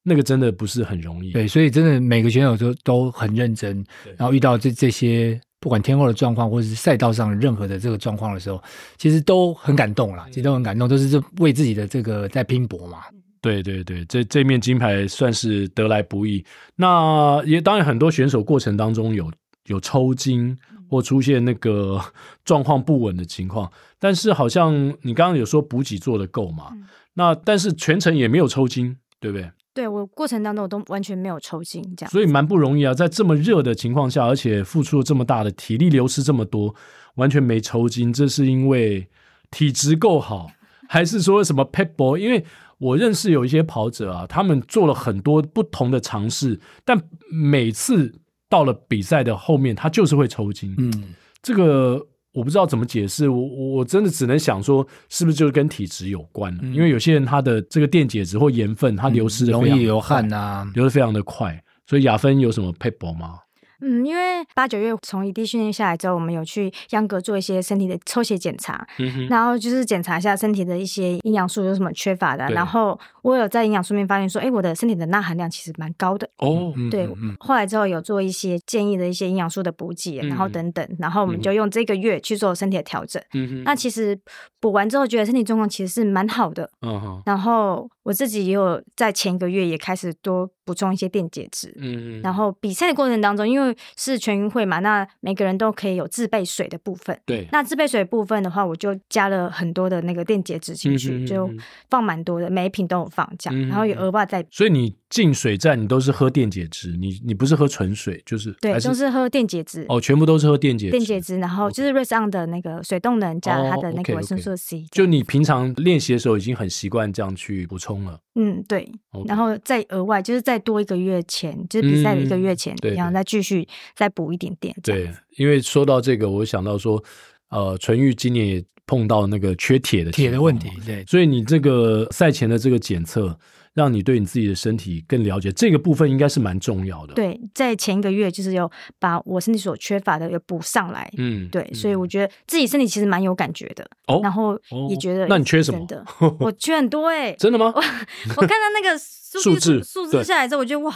[0.03, 3.85] 那个真的不是很容易，对，所以真的每个选手都都很认真，
[4.17, 8.61] 然后遇到这这些不管天后的状况，或者是赛道上任何的这个状况的时候，
[8.97, 12.99] 其实都很感动啦，其实都很感动，都是为自己的这个在拼搏嘛。
[13.41, 16.43] 对对对，这这面金牌算是得来不易。
[16.75, 19.31] 那也当然很多选手过程当中有
[19.67, 20.57] 有抽筋
[20.89, 21.99] 或出现那个
[22.45, 26.71] 状况不稳的情况，但是好像你刚刚有说补给做的够嘛？
[27.13, 29.49] 那但是全程也没有抽筋，对不对？
[29.73, 36.75] 对，我过程当中我都完全没有抽筋，这样，所以蛮不容易啊，在这么热的情况下，而且付出了这么大的体力，流失这么多，
[37.15, 39.07] 完全没抽筋，这是因为
[39.49, 40.47] 体质够好，
[40.89, 42.17] 还是说什么撇步？
[42.17, 42.45] 因为
[42.79, 50.75] 我认识有一些跑者啊，他们做了很多不同的尝试，但每次到了比赛的后面，他就是会抽筋。
[50.77, 52.07] 嗯，这个。
[52.33, 56.57] 我不知道怎么解释，我我真的只能想说，是不是就是跟体质有关？
[56.61, 61.61] 嗯、因为有些人他的这个电解质或盐分，它流失的容易流汗啊，流的非常的快。
[61.87, 63.39] 所以雅芬有什么撇步吗？
[63.81, 72.47] 嗯，因为八九月从异地训练下来之后，我们有去央格做一些身体的抽血检查，嗯、然后就是检查一下身体的一些营养素有什么缺乏的。
[72.51, 76.29] 然后我有在营养素面发现说，哎，我的身体的钠含量其实蛮高的。
[76.37, 77.09] 哦，对。
[77.39, 83.21] 后来之后有做一些建议的一些营养素的补给，然后等等，然后我们就用这个月去做身体的调整。
[83.63, 84.19] 那其实
[84.61, 86.69] 补完之后，觉得身体状况其实是蛮好的。
[86.81, 87.21] 嗯哼。
[87.25, 91.73] 然后我自己也有在前一个月也开始多补充一些电解质。
[91.77, 92.21] 嗯嗯。
[92.21, 97.19] 然后比赛的过程当中，因为是全运会嘛，那每个人都可以有自备水的部分。
[97.25, 101.49] 对，那自备水的部分的话，我就加了很多的那个电解质进去，嗯、就
[101.89, 104.45] 放蛮多的，每一瓶都有放这样，嗯、然后也额外再。
[104.51, 109.85] 所以你进水站，你都是喝电解质，你你不是喝纯水，就是对，是都是喝电解质。
[109.89, 110.91] 哦，全部都是喝电解质。
[110.91, 114.77] 电解质，然后就是 Race On 的那个水动能加它的那个维生素 C。
[114.77, 118.17] 哦、okay, okay 就你平常练习的时候已经很习惯这样去补充了。
[118.35, 118.89] 嗯，对。
[119.11, 124.73] Okay 然后再额外就是再多一个月前，就是比赛的一个月前，然后再继续再补一点点。
[124.81, 127.03] 对，因为说到这个，我想到说，
[127.49, 133.37] 呃，纯玉今年也碰到那个缺铁的铁的问题，对，所以你这个赛前的这个检测，
[133.73, 137.13] 让你对你自己的身体更了解，这个部分应该是蛮重要的。
[137.13, 145.87] 对，在前一个月就是有把我身体所缺乏的有补上来，嗯，对，所以我觉得自己身体其实蛮有感觉的，哦，然后也觉得，那你缺什么？
[146.39, 147.73] 我缺很多哎，真的吗？
[147.75, 147.81] 我
[148.37, 150.93] 我看到那个数字数字下来之后，我觉得哇。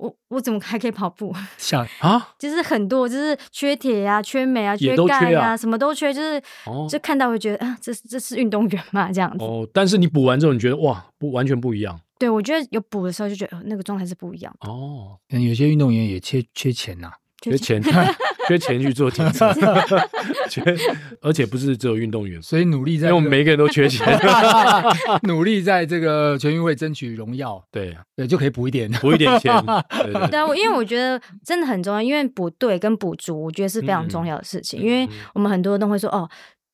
[0.00, 1.34] 我我怎么还可以跑步？
[1.58, 6.42] 想啊，就是很多，就是缺铁啊、缺镁啊、缺钙啊，什么都缺，就是
[6.88, 9.44] 就看到会觉得啊，这这是运动员嘛，这样子。
[9.44, 12.00] 哦，但是你补完之后，你觉得哇，不完全不一样。
[12.18, 14.54] 对，我觉得有补的时候就觉得那个状态是不一样。
[14.60, 17.12] 哦，有些运动员也缺缺钱呐。
[17.40, 17.82] 缺钱，
[18.48, 19.52] 缺钱去做检测，
[20.50, 20.62] 缺，
[21.22, 24.06] 而且不是只有运动员，所以努力在，因为我们每个人都缺钱，
[25.24, 36.28] 努力在这个全运会争取荣耀，对对，就可以补一点，补一点钱，对，对，对，因为我觉得真的很重要，因为补对跟补足，我觉得是非常重要的事情，嗯、因为我们很多人都会说，哦，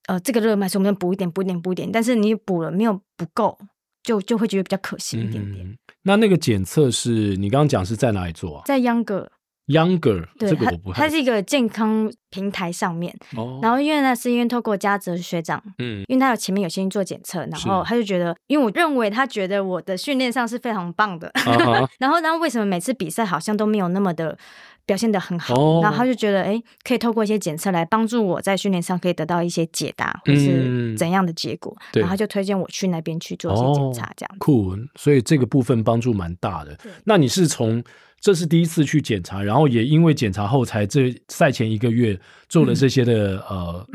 [0.09, 3.57] 呃，这个热卖，所以我们要补一点，补一点，补一点，但是你补了没有不够，
[4.03, 5.65] 就就会觉得比较可惜一点点。
[5.65, 8.63] 嗯、那那个检测是你刚刚讲是在哪里做啊？
[8.65, 9.31] 在秧歌。
[9.67, 24.37] Younger，对，这个我不太，它是一个健康平台上面，哦、然后因为呢是因为透过嘉泽学长，嗯，因为他有前面有先做检测，然后他就觉得，因为我认为他觉得我的训练上是非常棒的，啊、 然后那为什么每次比赛好像都没有那么的
[24.85, 34.39] 表现的很好，哦、然后他就觉得，哎，可以透过一些检测来帮助我在训练上可以得到一些解答，或是怎样的结果，嗯、然后他就推荐我去那边去做一些检查，这样子。
[34.39, 36.77] 酷，所以这个部分帮助蛮大的。
[37.05, 37.83] 那你是从？
[38.19, 42.16] 这是第一次去检查，然后也因为检查后才这赛前一个月
[42.49, 43.87] 做了这些的、嗯、呃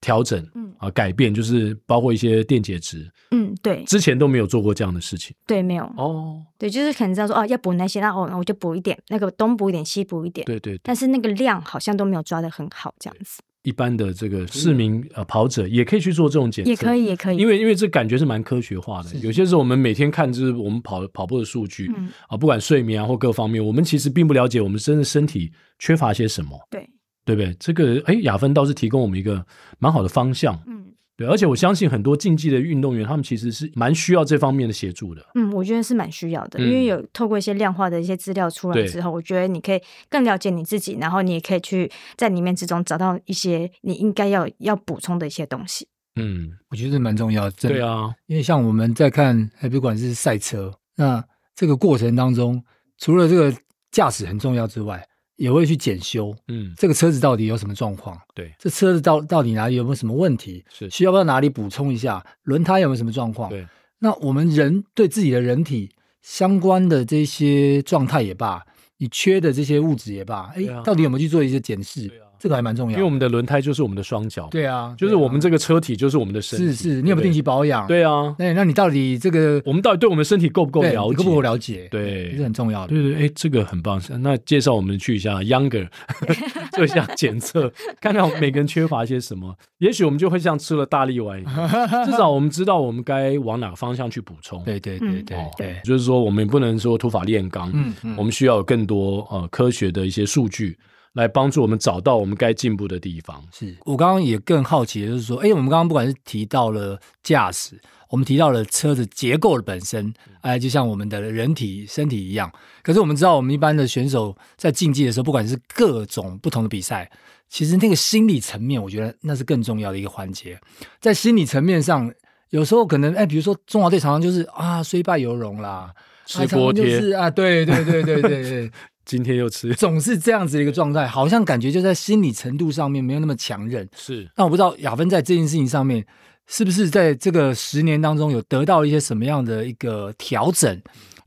[0.00, 0.68] 调整，嗯。
[0.78, 13.42] 啊改变，就是包括一些电解质，嗯对，之前都没有做过这样的事情，对，没有哦，对，就是可能知道说哦要补那些，那哦我就补一点，那个东补一点西补一点，对，对对，但是那个量好像都没有抓得很好，这样子。
[13.62, 19.10] 一般的这个市民呃跑者也可以去做这种检测，也可以，也可以，因为因为这感觉是蛮科学化的。
[19.18, 22.08] 有些时候我们每天看就是我们跑跑步的数据，嗯。
[22.28, 26.88] 啊，不管睡眠啊或各方面，我们其实并不了解我们真的身体缺乏些什么，对
[27.28, 27.54] 对不对？
[27.60, 29.44] 这个哎，雅芬倒是提供我们一个
[29.78, 30.86] 蛮好的方向，嗯。
[31.14, 35.26] 对，而且我相信很多竞技的运动员，他们其实是蛮需要这方面的协助的。
[35.34, 45.88] 嗯，我觉得是蛮需要的，嗯、因为有透过一些量化的一些资料出来之后，我觉得你可以更了解你自己，然后你也可以去在里面之中找到一些你应该要要补充的一些东西。
[46.14, 47.68] 嗯，我觉得是蛮重要的。
[47.68, 51.24] 对啊，因为像我们在看，还不管是赛车，那
[51.56, 52.62] 这个过程当中，
[52.96, 53.52] 除了这个
[53.90, 55.04] 驾驶很重要之外，
[55.38, 58.20] 也会去检修，嗯，这个车子到底有什么状况？
[58.34, 60.64] 对，这车子到到底哪里有没有什么问题？
[60.68, 62.24] 是需要不要哪里补充一下？
[62.42, 63.48] 轮胎有没有什么状况？
[63.48, 63.64] 对，
[64.00, 68.66] 那我们人对自己的人体相关的这些状态也罢，
[68.98, 72.10] 你缺的这些物质也罢，哎、啊，到底有没有去做一些检视？
[72.38, 74.48] 这个还蛮重要，因为我们的轮胎就是我们的双脚。
[74.50, 76.66] 对啊，就是我们这个车体就是我们的身体。
[76.66, 77.86] 是是，你有没有定期保养？
[77.86, 81.16] 对啊，那那你到底这个，我们到底对我们身体够不够了解？
[81.16, 81.88] 够不够了解？
[81.90, 82.88] 对，这是很重要的。
[82.88, 84.00] 对对，哎，这个很棒。
[84.20, 85.88] 那介绍我们去一下 Younger，
[86.72, 89.56] 做一下检测， 看看我们每个人缺乏些什么。
[89.78, 91.68] 也许我们就会像吃了大力丸一样，
[92.06, 94.62] 至少我们知道我们该往哪个方向去补充。
[94.64, 100.76] 对对对对对，就是说我们不能说土法炼钢，嗯，我们需要有更多呃科学的一些数据。
[101.18, 103.42] 来帮助我们找到我们该进步的地方。
[103.52, 112.50] 是我刚刚也更好奇就是说，哎，我们刚刚不管是提到了驾驶，我们提到了车子结构的本身，哎，就像我们的人体身体一样。
[112.84, 117.10] 可是我们知道，我们一般的选手在竞技的时候，不管是各种不同的比赛，
[117.48, 120.56] 其实那个心理层面，我觉得那是更重要的一个环节。
[121.00, 122.12] 在心理层面上，
[122.50, 125.92] 有时候可能，哎，比如说中华队常常就是啊，虽败犹荣啦，
[126.24, 128.70] 吃锅贴就是啊，对对对对对对。
[129.08, 133.88] 今天又吃，总是这样子的一个状态，好像感觉就在心理程度上面没有那么强韧。
[133.96, 136.06] 是，那我不知道雅芬在这件事情上面，
[136.46, 140.78] 是不是在这个十年当中有得到一些什么样的一个调整，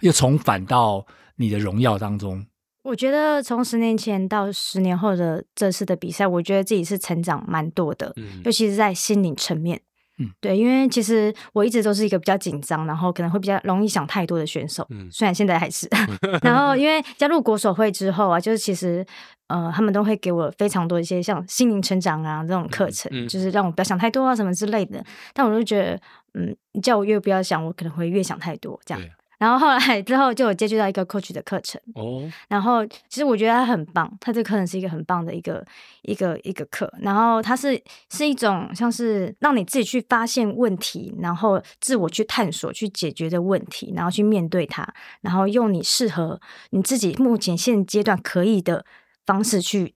[0.01, 1.03] 又重返到
[1.37, 2.45] 你的荣耀当中？
[2.83, 9.81] 我觉得从十年前到十年后的这次的比赛，我觉得自己是成长蛮多的，嗯、尤其是在心理层面。
[10.21, 14.86] 嗯，对，因为其实我一直都是一个比较紧张，然后可能会比较容易想太多的选手。
[14.89, 15.89] 嗯，虽然现在还是。
[16.43, 19.05] 然后因为加入国手会之后啊，就是其实
[19.47, 25.03] 呃，他们都会给我非常多一些像心灵成长啊这种课程，嗯嗯、就是让我不要想太多啊什么之类的。
[25.34, 25.99] 但我就觉得，
[26.34, 29.03] 嗯，你叫我越不要想，我可能会越想太多这样。
[29.41, 35.65] 然后后来 之后就有接触到一个 coach 的课程哦，然后其实我觉得他很棒，他这个课程是一个很棒的一个
[36.04, 44.88] 一个一个课，然后它是是一种像是让你自己去发现问题，然后自我去探索去解决的问题，然后去面对它，
[45.21, 48.86] 然后用你适合你自己目前现阶段可以的
[49.25, 49.95] 方式去。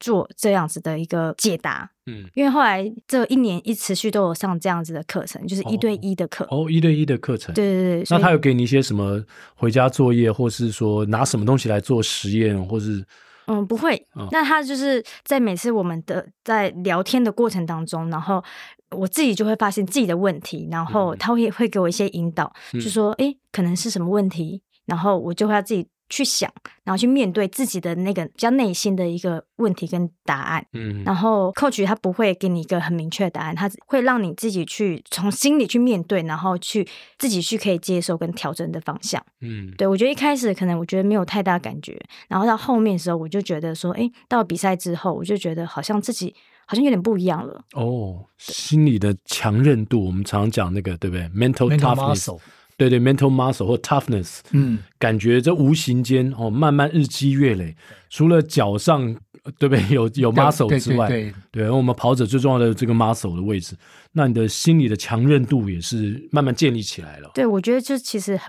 [0.00, 8.06] 做这样子的一个解答，嗯，因为后来这一年一持续都有上这样子的课程，就是一对一的课，哦，一对一的课程，对对对。
[8.10, 9.22] 那他有给你一些什么
[9.54, 13.04] 回家作业，或是说拿什么东西来做实验，或是？
[13.46, 13.96] 嗯，不会。
[14.12, 18.44] 哦、那他就是在每次我们的在聊天的过程当中，然后
[18.90, 25.86] 我自己就会发现自己的问题，然后他会会给我一些引导，嗯、就说，哎，可能是什么问题，然后我就会要自己。
[26.08, 26.50] 去想，
[26.84, 30.66] 然后去面对自己的那个比较内心的一个问题跟答案。
[30.72, 36.86] 嗯，然后 coach 他不会给你一个很明确的答案，他会让你自己去从心里去面对，然后去
[37.18, 39.22] 自己去可以接受跟调整的方向。
[39.40, 46.34] 嗯，对，我觉得一开始可能我觉得没有太大感觉，然后到后面的时候我就觉得说，哎，到比赛之后我就觉得好像自己
[46.66, 47.64] 好像有点不一样了。
[47.74, 52.38] 哦，心理的强韧度，我们常常讲那个对不对？mental toughness。
[52.78, 57.76] 对对，mental muscle 或 toughness，嗯，感觉这无形间哦，慢慢日积月累。
[58.08, 59.12] 除了脚上
[59.58, 63.76] 对不对 有有 muscle 之外，对，对，对，对，我们跑者最重要的这个 muscle 的位置，
[64.12, 67.28] 那你的心理的强韧度也是慢慢建立起来了。
[67.34, 68.40] 对，我觉得就其实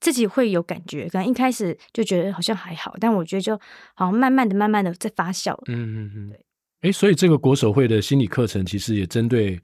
[0.00, 3.58] 自己会有感觉，可能一开始就觉得好像还好，但我觉得就
[3.94, 5.52] 好像慢慢的、慢慢的在发酵。
[5.66, 6.40] 嗯嗯嗯，对。
[6.82, 9.60] 哎，所以这个国手会的心理课程其实也针对。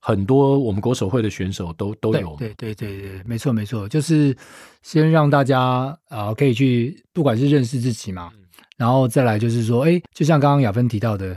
[0.00, 4.36] 很多我们国手会的选手都都有，对对对对对，没错没错，就是
[4.82, 5.60] 先让大家
[6.08, 8.32] 啊、呃、可以去，不管是认识自己嘛，
[8.76, 11.34] 然后再来就是说，哎，就像刚刚雅芬提到的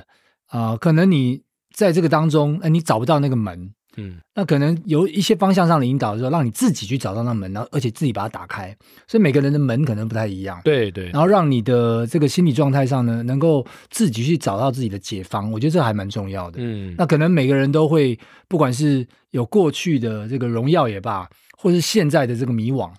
[0.47, 1.41] 啊、呃，可能你
[1.76, 3.73] 在这个当中，哎，你找不到那个门。
[3.98, 8.76] 嗯，那可能有一些方向上的引导的时候，让你自己去找到那门，然后而且自己把它打开。
[9.08, 11.10] 所以每个人的门可能不太一样，对对。
[11.12, 16.58] 然后让你的这个心理状态上呢，能够自己去找到自己的解方，我觉得这还蛮重要的。
[16.60, 22.90] 嗯，那可能每个人都会，不管是有过去的这个荣耀也罢，或是现在的这个迷惘。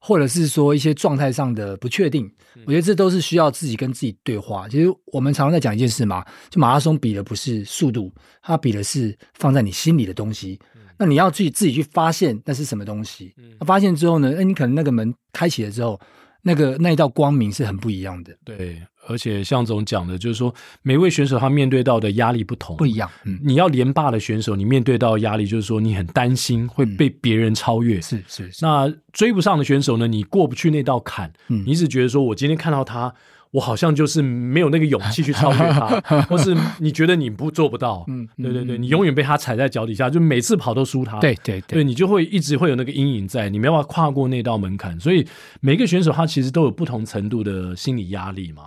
[0.00, 2.30] 或者是说一些状态上的不确定，
[2.66, 4.68] 我觉得这都是需要自己跟自己对话。
[4.68, 10.58] 其实我们常常在讲一件事嘛，就马拉松比的不是速度，它比的是放在你心里的东西。
[10.98, 13.32] 那你要自己自己去发现那是什么东西。
[13.60, 16.00] 那发现之后呢，哎，你可能那个门开启了之后，
[16.42, 18.36] 那个那一道光明是很不一样的。
[18.44, 18.80] 对。
[19.06, 23.10] 而且向总讲的，就是说每位选手他面对到的压力不同，不一样。
[23.24, 27.98] 嗯，你要连霸的选手，你面对到压力就是说你很担心会被别人超越。
[28.02, 28.50] 是是。
[28.60, 33.14] 那追不上的选手呢，你过不去那道坎，嗯，你只觉得说我今天看到他。
[33.52, 44.98] 我好像就是没有那个勇气去超越他， 或是你觉得你不做不到，嗯，对对对，你永远被他踩在脚底下，就每次跑都输他，对对对，对你就会一直会有那个阴影在，你没办法跨过那道门槛。
[45.00, 45.26] 所以
[45.60, 48.64] 每个选手他其实都有不同程度的心理压力嘛。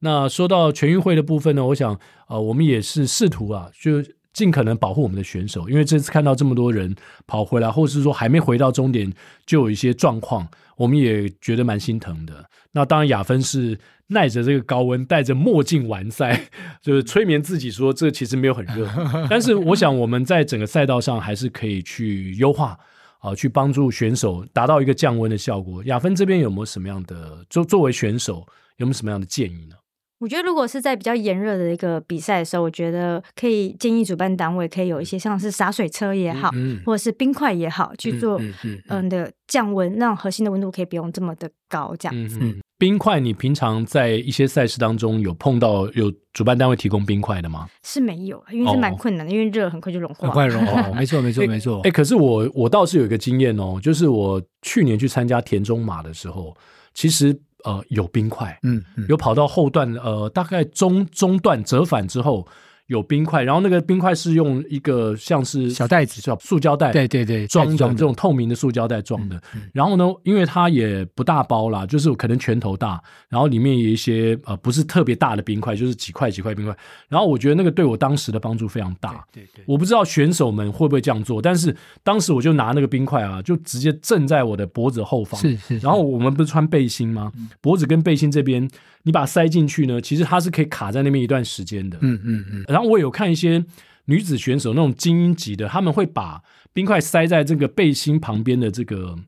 [0.00, 4.02] 那说到全运会的部分呢，我想呃，我们也是试图啊，就
[4.32, 6.94] 尽可能保护我们的选手，因为这次看到这么多人
[7.26, 9.12] 跑回来，或是说还没回到终点
[9.46, 12.44] 就有一些状况，我们也觉得蛮心疼的。
[12.72, 13.78] 那当然，雅芬是。
[14.10, 16.48] 耐着这个高温，戴着墨镜完赛，
[16.80, 18.88] 就是催眠自己说，这其实没有很热。
[19.28, 22.74] 但是我想，我们在整个赛道上还是可以去优化
[23.18, 25.84] 啊，去帮助选手达到一个降温的效果。
[25.84, 28.46] 雅芬这边有没有什么样的，作作为选手
[28.78, 29.76] 有没有什么样的建议呢？
[30.20, 38.40] 我觉得，如果是在比较炎热的一个比赛的时候，我觉得可以建议主办单位可以有一些像是洒水车也好，嗯嗯、或者是冰块也好去做，
[38.88, 42.38] 嗯，的降温，让核心的温度可以不用这么的高，这样子。
[42.40, 47.68] 嗯嗯、冰块，你平常在一些赛事当中有碰到有主办单位提供冰块的吗？
[47.84, 50.90] 是没有，因为是蛮困难的，哦、因为热很快就融化，很快融化。
[50.96, 51.76] 没错，没错， 没错。
[51.78, 56.56] 哎、欸，可是我我倒是有一个经验哦，就是我去年去参加田中马的时候，
[56.92, 57.40] 其实。
[57.64, 62.46] 呃，有冰块，嗯，嗯，有跑到后段，呃，大概中中段折返之后。
[62.88, 69.40] 有冰块，然后那个冰块是用一个像是小袋子，叫塑胶袋，对对对，装的这种透明的塑胶袋装的。
[69.72, 76.74] 然后呢，因为它也不大包啦，就是可能拳头大，然后里面有一些呃不是特别大的冰块，就是几块几块冰块。
[77.08, 79.22] 然后我觉得那个对我当时的帮助非常大。
[79.30, 85.38] 对对，我不知道选手们会不会这样做，但是当时我就拿那个冰块啊，就直接震在我的脖子后方。
[85.38, 85.76] 是是。
[85.78, 87.30] 然后我们不是穿背心吗？
[87.60, 88.66] 脖子跟背心这边。
[89.04, 91.96] 你把它塞进去呢，其实它是可以卡在那边一段时间的。
[92.02, 92.64] 嗯嗯嗯。
[92.78, 93.64] 然后我有看一些
[94.04, 96.40] 女子选手那种精英级的，他们会把
[96.72, 99.18] 冰块塞在这个背心旁边的这个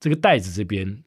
[0.00, 1.04] 这个袋子这边，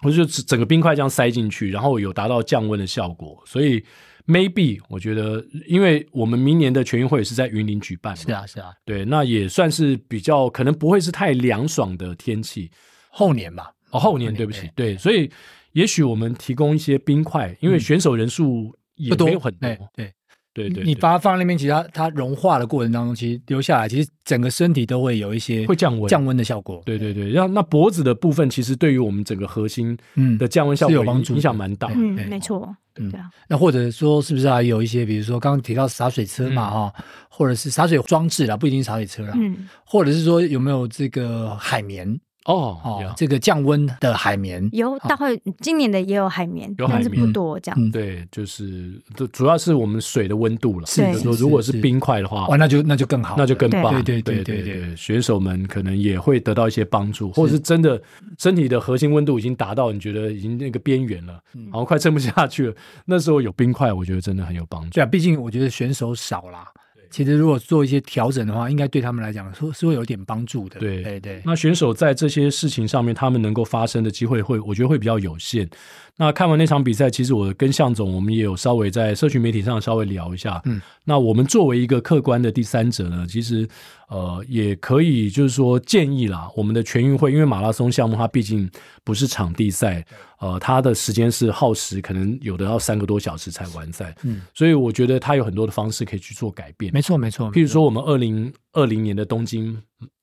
[0.00, 3.42] 或者就整个冰块这样塞进去，然后有达到降温的效果。
[3.44, 3.84] 所以
[4.28, 12.70] maybe 我觉得，因为我们明年的全运会是在云林举办，是啊是啊，对，那也算是比较可能不会是太凉爽的天气。
[13.10, 15.28] 后年吧，哦后年，对不起，对，所以。
[15.72, 19.68] 也许我们提供一些冰块，因为选手人数也没有很多。
[19.68, 20.12] 对对
[20.52, 26.82] 对对，你把它放在那边，其实它它融化的过程当中，其实留下来，其实整个身体都会有一些会降温降温的效果。
[26.84, 29.96] 对对对，然后那脖子的部分，其实对于我们整个核心
[30.38, 31.88] 的降温效果有帮助，影响蛮大。
[31.94, 32.74] 嗯，没错。
[32.92, 33.30] 对啊。
[33.48, 36.92] 那或者说，是不是还有一些，比如说刚刚提到洒水车嘛，哈，
[37.28, 39.32] 或者是洒水装置啦，不一定洒水车啦。
[39.36, 39.68] 嗯。
[39.84, 42.18] 或者是说，有没有这个海绵？
[42.50, 47.90] 哦哦，这个降温的海绵有，大概今年的也有海绵，有海绵但是不多这样。
[47.90, 48.92] 对，就是
[49.32, 50.86] 主要是我们水的温度了。
[50.86, 53.94] 是说如果是冰块的话，哇，那就那就更好，那就更棒。
[54.02, 58.00] 对对对对对，选手们可能也会得到一些帮助，或者是真的
[58.38, 61.34] 身体的核心温度已经达到你觉得已经那个边缘了，
[61.70, 62.74] 好像快撑不下去了。
[63.04, 64.90] 那时候有冰块，我觉得真的很有帮助。
[64.90, 66.66] 对啊，毕竟我觉得选手少啦。
[67.10, 70.78] 其实，如果做一些调整的话，应该对他们来讲是是会有点帮助的。
[70.78, 71.42] 对对对。
[71.44, 75.68] 那选手在这些事情上面，他们能够发生的机会会，我觉得会比较有限。
[76.16, 80.62] 那看完那场比赛，其实我跟向总，我们也有稍微在社群媒体上稍微聊一下。
[80.66, 80.80] 嗯。
[81.04, 83.68] 那我们作为一个客观的第三者呢，其实
[84.10, 88.70] 呃也可以就是说建议啦，我们的全运会，因为马拉松项目它毕竟
[89.02, 90.04] 不是场地赛，
[90.40, 94.14] 呃，它的时间是耗时，可能有的要三个多小时才完赛。
[94.24, 94.42] 嗯。
[94.52, 96.92] 所以我觉得它有很多的方式可以去做改变。
[96.92, 97.50] 没错，没错。
[97.52, 99.80] 譬如说，我们二零二零年的东京。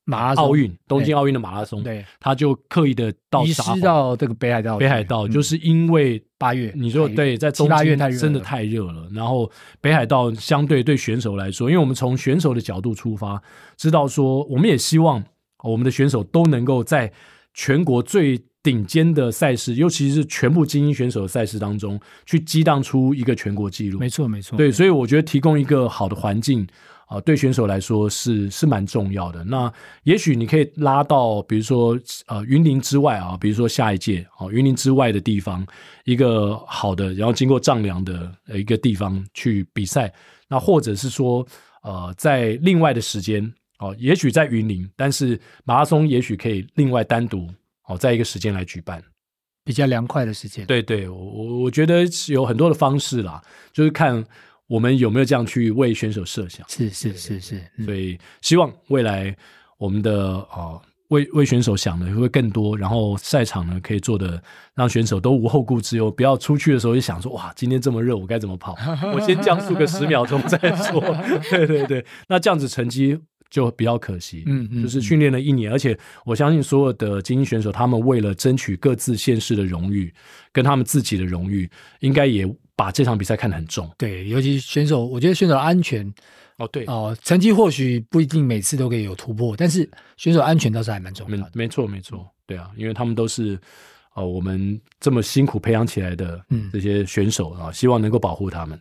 [0.10, 4.78] 马拉松奥运，东京奥运的马拉松，对，他就刻意的到移师到这个北海道。
[4.78, 9.06] 北海道就是因为八月，你说对，在东京真的太热了。
[9.12, 9.52] 然后
[9.82, 13.42] 北海道相对对选手来说，因为我们从选手的角度出发，
[13.76, 15.22] 知道说我们也希望
[15.62, 17.12] 我们的选手都能够在
[17.54, 24.00] 全国最顶尖的赛事，尤其是全部精英选手的赛事当中，去激荡出一个全国纪录。
[24.00, 24.58] 没错，没错。
[24.58, 26.66] 对，所以我觉得提供一个好的环境。
[27.08, 29.42] 啊，对选手来说是是蛮重要的。
[29.46, 29.72] 那
[30.04, 35.66] 也许你可以拉到，比如说呃云林之外啊，比如说下一届啊云林之外的地方，
[36.04, 40.14] 一个好的，然后经过丈量的一个地方去比赛。
[40.50, 41.48] 那或者是说
[41.82, 47.50] 呃在另外的时间哦，也许在云林，但是马拉松也许可以另外单独
[47.88, 49.02] 哦在一个时间来举办，
[49.64, 50.66] 比较凉快的时间。
[50.66, 53.42] 对对，我我觉得有很多的方式啦，
[53.72, 54.22] 就是看。
[54.68, 56.68] 我们有没有这样去为选手设想？
[56.68, 59.36] 是是是是，嗯、所以希望未来
[59.78, 64.44] 我们的啊、呃、为为选手想的会更多，然后赛场呢可以做的
[64.76, 68.76] 让选手都无后顾之忧，不要出去的时候就想说哇今天这么热我该怎么跑？
[69.16, 71.00] 我先降速个十秒钟再说。
[71.50, 73.18] 对对对，那这样子成绩
[73.50, 74.44] 就比较可惜。
[74.48, 80.14] 嗯嗯，就是训练了一年，而且我相信所有的精英选手，他们为了争取各自县市的荣誉
[80.52, 81.70] 跟他们自己的荣誉，
[82.02, 82.46] 应该也。
[82.78, 86.14] 把这场比赛看得很重，对，尤其选手，我觉得选手安全，
[86.58, 91.50] 哦，对，哦，成绩或许不一定每次都可以有突破，但是选手安全倒是还蛮重要的。
[91.56, 93.60] 没错，没错，对啊，因为他们都是，
[94.16, 96.40] 呃，我们这么辛苦培养起来的
[96.72, 98.80] 这些选手啊，希望能够保护他们。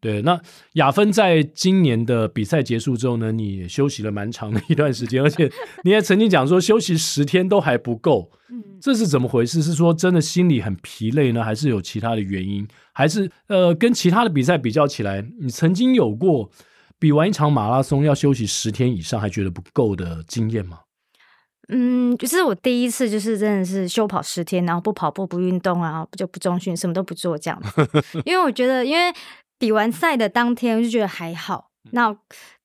[0.00, 0.40] 对，那
[0.72, 5.52] 雅芬在今年的比赛结束之后呢，你也休息了蛮长的一段时间，而且
[5.84, 9.62] 你也曾经讲说休息十天都还不够，嗯，这是怎么回事？
[9.62, 12.66] 是说真的心里很疲累呢，还是有其他的原因？
[13.00, 16.50] 还是呃，跟其他的比赛比较起来，你曾经有过
[16.98, 20.80] 比完一场马拉松要休息十天以上还觉得不够的经验吗？
[21.68, 27.62] 嗯，就是我第一次，就是真的是休跑十天，然后不跑步、不运动啊，就不中训，什么都不做这样，
[28.26, 29.14] 因为我觉得，因为。
[29.60, 32.14] 比完赛的当天，我就觉得还好，那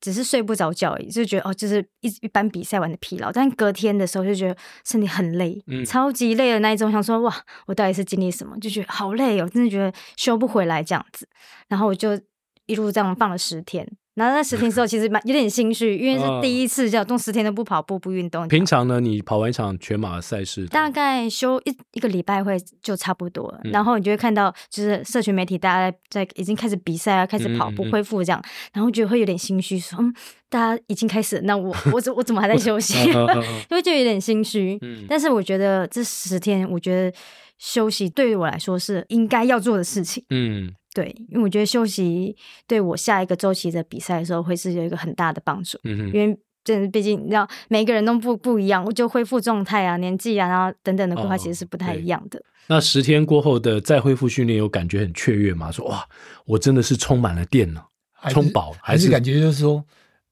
[0.01, 3.31] 只是睡不着觉而已，就觉得哦，就是一一般比赛完的疲劳。
[3.31, 7.33] 但隔天的时候就觉得身体很累，嗯、超级累的那一种，想说哇，
[7.67, 8.57] 我到底是经历什么？
[8.59, 11.27] 就觉得好累哦，真的觉得修不回来这样子。
[11.67, 12.19] 然后我就
[12.65, 13.89] 一路这样放了十天。
[14.15, 18.47] 然后那十天之后， 其实蛮有点心虚，因为是第一次叫动十天都不跑步不运动。
[18.47, 23.59] 平常呢，你跑完一场全马的赛事，大概休一一个礼拜会就差不多了。
[23.65, 30.13] 嗯、然后你就会看到，就是社群媒体大家在已经开始比赛啊，开始跑步恢复这样，嗯嗯嗯，然后觉得会有点心虚，说嗯，
[30.49, 32.95] 大家已经开始，那我我怎我怎么还在休息？
[33.69, 34.77] 因为就有点心虚。
[34.81, 37.17] 嗯、但是我觉得这十天，我觉得
[37.57, 40.23] 休息对于我来说是应该要做的事情。
[40.29, 40.73] 嗯。
[40.95, 42.33] 对，因为我觉得休息
[42.65, 45.77] 对我下一个周期的比赛的时候会是有一个很大的帮助。
[45.83, 52.39] 嗯哼，因为这毕竟你知道每个人都不不一样，我就恢复状态啊、年纪啊，然后等等的规划其实是不太一样的。
[52.39, 55.69] 哦、那十天过后的再恢复训练，有感觉很雀跃吗？
[55.69, 56.07] 说哇，
[56.45, 57.83] 我真的是充满了电呢，
[58.29, 59.83] 充饱，还是感觉就是说。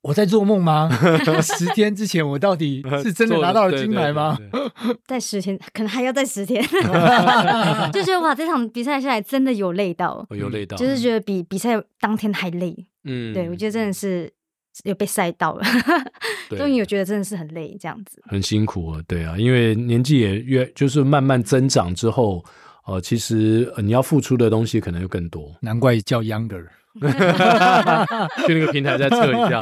[0.04, 0.90] 我在做梦吗？
[1.42, 4.38] 十天之前我到底 是真的拿到了金牌吗？
[5.08, 6.62] 在十天，可能还要再十天。
[7.92, 12.76] 就觉得哇，这场比赛下来真的有累到，有累到，就是觉得比比赛当天还累。
[13.06, 14.30] 嗯，对，我觉得真的是
[14.84, 15.64] 有被晒到了，
[16.58, 19.02] 终于有觉得真的是很累，这样子很辛苦啊。
[19.08, 22.44] 对啊，因为年纪也越就是慢慢增长之后，
[22.88, 25.56] 呃，其实你要付出的东西可能又更多。
[25.62, 26.66] 难怪叫 Younger。
[28.46, 29.60] 去那个平台再测一下，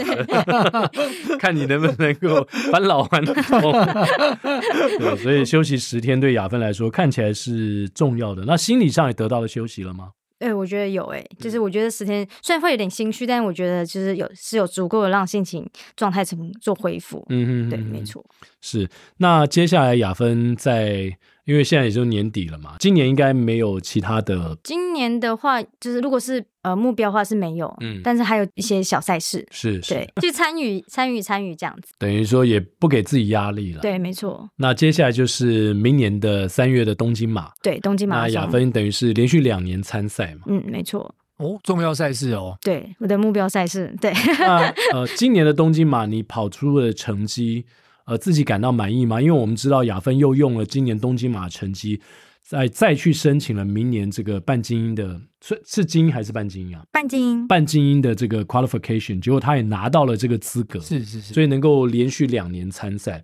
[1.39, 3.33] 看你能不能够返老还童。
[4.99, 8.43] 对，所以休息十天对雅芬来说看起来是重要的。
[8.45, 10.09] 那心理上也得到了休息了吗？
[10.39, 17.23] 哎、欸，我觉得有哎、欸，就是我觉得十天虽然会有点心虚，但是我觉得就是有是有足够的让心情状态成做恢复。
[17.29, 18.25] 嗯嗯，对，没错。
[18.61, 18.87] 是。
[19.17, 21.17] 那接下来雅芬在。
[21.45, 24.55] 因为现在也就年底了嘛，今年应该没有其他的。
[24.63, 31.91] 今年的话，就是如果是呃目标的话是没有，嗯，但是还有一些小赛事，是，是，对， 去参与参与参与这样子。
[31.97, 33.81] 等于说也不给自己压力了。
[33.81, 34.47] 对，没错。
[34.57, 38.17] 那接下来就是明年的三月的东京马，对，东京马。
[38.17, 40.41] 那雅芬等于是连续两年参赛嘛？
[40.45, 41.13] 嗯，没错。
[41.37, 42.55] 哦，重要赛事哦。
[42.61, 43.93] 对，我的目标赛事。
[43.99, 44.13] 对。
[44.39, 47.65] 那呃， 今年的东京马你跑出的成绩。
[48.11, 49.21] 呃，自己感到满意吗？
[49.21, 52.01] 因为我们知道雅芬又用了今年东京马成绩，
[52.43, 56.83] 再再去申请了明年这个半精英的，是是精英还是半精英啊？
[56.91, 63.23] 半精英，半精英的这个 qualification，结果他也拿到了这个资格，是是是，所以能够连续两年参赛。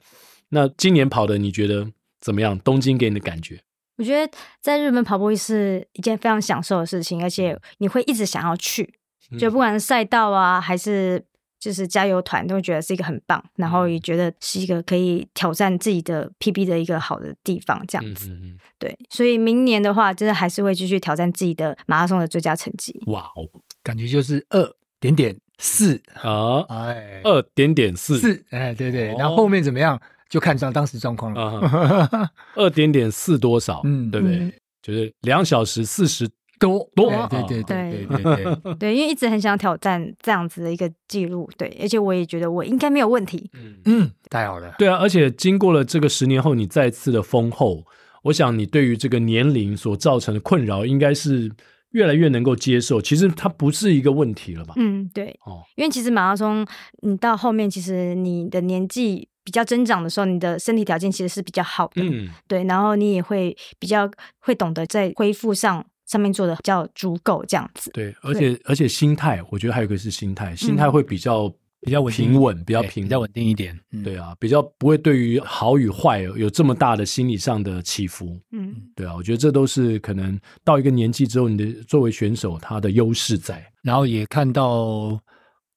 [0.52, 1.86] 那今年跑的你觉得
[2.22, 2.58] 怎么样？
[2.60, 3.60] 东京给你的感觉？
[3.98, 4.32] 我觉得
[4.62, 8.94] 在日本跑步是一件非常享受的事情，而且你会一直想要去，
[9.38, 11.26] 就不管是赛道啊，还是。
[11.60, 18.30] 就是加油团都会觉得是一个很棒，然后也觉得是一个可以挑战自己的 PB 的一个好的地方，这样子。
[18.30, 23.02] 嗯嗯嗯对，所以明年的话，真的还是会继续挑战自己的马拉松的最佳成绩。
[23.08, 23.48] 哇哦，
[23.82, 30.00] 感觉就是二点点四啊，哎，二点点四四，哎，对对，然后后面怎么样
[30.30, 32.32] 就看上当时状况了。
[32.54, 33.82] 二点点四多少？
[33.84, 34.54] 嗯，对不对？
[34.82, 36.30] 就是两小时四十。
[36.60, 43.50] 多多对对对对对对 对，因为一直很想挑战这样子的一个记录，对，而且我也觉得我应该没有问题。
[43.54, 44.74] 嗯嗯，太好了。
[44.78, 47.84] 对啊，而且经过了这个十年后，你再次的丰厚，
[48.24, 51.52] 我想你对于这个年龄所造成的困扰，应该是
[51.92, 53.02] 越来越能够接受。
[53.02, 54.74] 其实它不是一个问题了吧？
[54.78, 55.40] 嗯，对。
[55.46, 56.66] 哦，因为其实马拉松，
[57.04, 62.02] 你到后面，其实你的年纪比较增长的时候，你的身体条件其实是比较好的。
[62.02, 65.86] 嗯，对，然后你也会比较会懂得在恢复上。
[66.08, 67.92] 上面做的比较足够，这样子。
[67.92, 71.48] 对，而且而且心态，我觉得还有一个是心态，心态会比较
[71.82, 73.78] 比较平稳，比较平，比较稳定一点。
[74.04, 78.40] 对啊，比较不会对于好与坏有这么大的心理上的起伏。
[78.52, 83.64] 嗯，对啊，我觉得这都是可能到一个年纪之后，你的作为选手他的优势在。
[83.84, 85.20] 然后也看到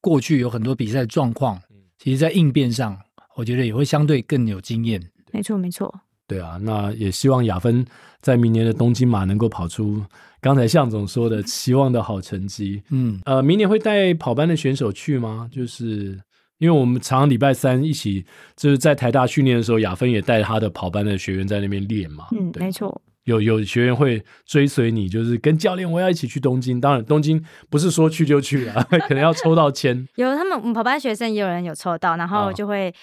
[0.00, 1.60] 过去有很多比赛状况，
[1.98, 2.98] 其实在应变上，
[3.36, 5.00] 我觉得也会相对更有经验。
[5.32, 5.92] 没错，没错。
[6.30, 7.84] 对啊，那也希望雅芬
[8.20, 10.00] 在明年的东京马能够跑出
[10.40, 12.80] 刚才向总说的 期望的好成绩。
[12.90, 15.48] 嗯，呃，明年会带跑班的选手去吗？
[15.50, 16.20] 就是
[16.58, 18.24] 因为我们常常礼拜三一起
[18.56, 22.26] 就是在台大训练的时候，雅芬也带他的跑班的学员在那边练嘛。
[22.30, 23.02] 嗯，没错。
[23.24, 26.80] 有有学员会追随你，就是跟教练我要一起去东京。
[26.80, 30.06] 当然，东京不是说去就去了， 可能要抽到签。
[30.16, 32.94] 有他们我们跑班学生也有人有抽到，然后就会。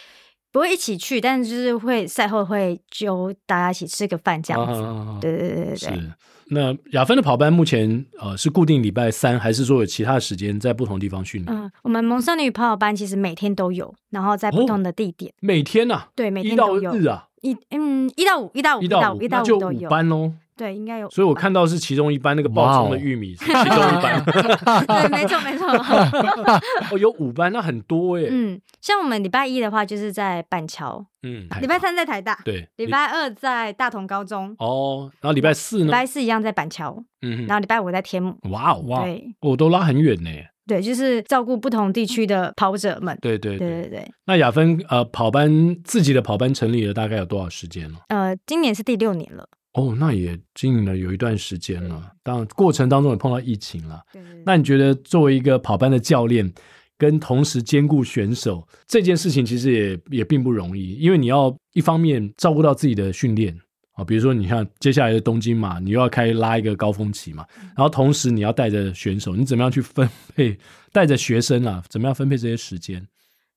[0.52, 4.82] 不会一起去，但是就是会赛后会揪大家一起吃个饭这样子。
[4.82, 5.76] 啊、对对对对对。
[5.76, 6.12] 是。
[6.50, 11.54] 那雅芬的跑班目前呃是固定礼拜三，还是说有其他的时间在不同地方训练？
[11.54, 15.30] 嗯，我们萌少女跑跑班其实每天都有，然后在不同的地点。
[15.30, 16.08] 哦、每天啊？
[16.16, 16.82] 对，每天都有。
[16.82, 17.28] 一到日啊？
[17.42, 19.90] 一嗯，一到五，一到五，一到五，一到五都有。
[19.90, 20.34] 班哦。
[20.58, 21.10] 对，应该有。
[21.12, 24.24] 所以我看到是其中一班那个爆冲的玉米，是其中一班。
[24.88, 25.68] 对，没错，没错。
[26.92, 28.28] 哦，有五班，那很多耶。
[28.32, 31.06] 嗯，像我们礼拜一的话，就是在板桥。
[31.22, 31.48] 嗯。
[31.62, 32.40] 礼拜三在台大。
[32.44, 32.68] 对。
[32.78, 34.56] 礼拜二在大同高中。
[34.60, 35.86] 哦，然后礼拜四呢？
[35.86, 37.04] 礼拜四一样在板桥。
[37.22, 37.46] 嗯。
[37.46, 38.36] 然后礼拜五在天母。
[38.50, 39.04] 哇哦哇！
[39.04, 40.30] 对，我都拉很远呢。
[40.68, 43.18] 对，就是照顾不同地区的跑者们。
[43.22, 44.12] 对对对对对。
[44.26, 48.00] 那雅芬呃，跑班自己的跑班成立了大概有多少时间了？
[48.10, 49.48] 呃，今年是第六年了。
[49.78, 52.12] 哦，那也经营了有一段时间了。
[52.24, 54.02] 当然，过程当中也碰到疫情了。
[54.44, 56.52] 那你觉得作为一个跑班的教练，
[56.98, 63.56] 跟同时兼顾选手这件事情，其实也也并不容易，因为你要一方面照顾到自己的训练
[63.92, 70.58] 啊，比如说你看接下来的东京嘛，你又要开拉一个高峰期嘛，然后同时你要带着选手，你怎么样去分配？
[70.92, 73.08] 带着学生啊，怎么样分配这些时间？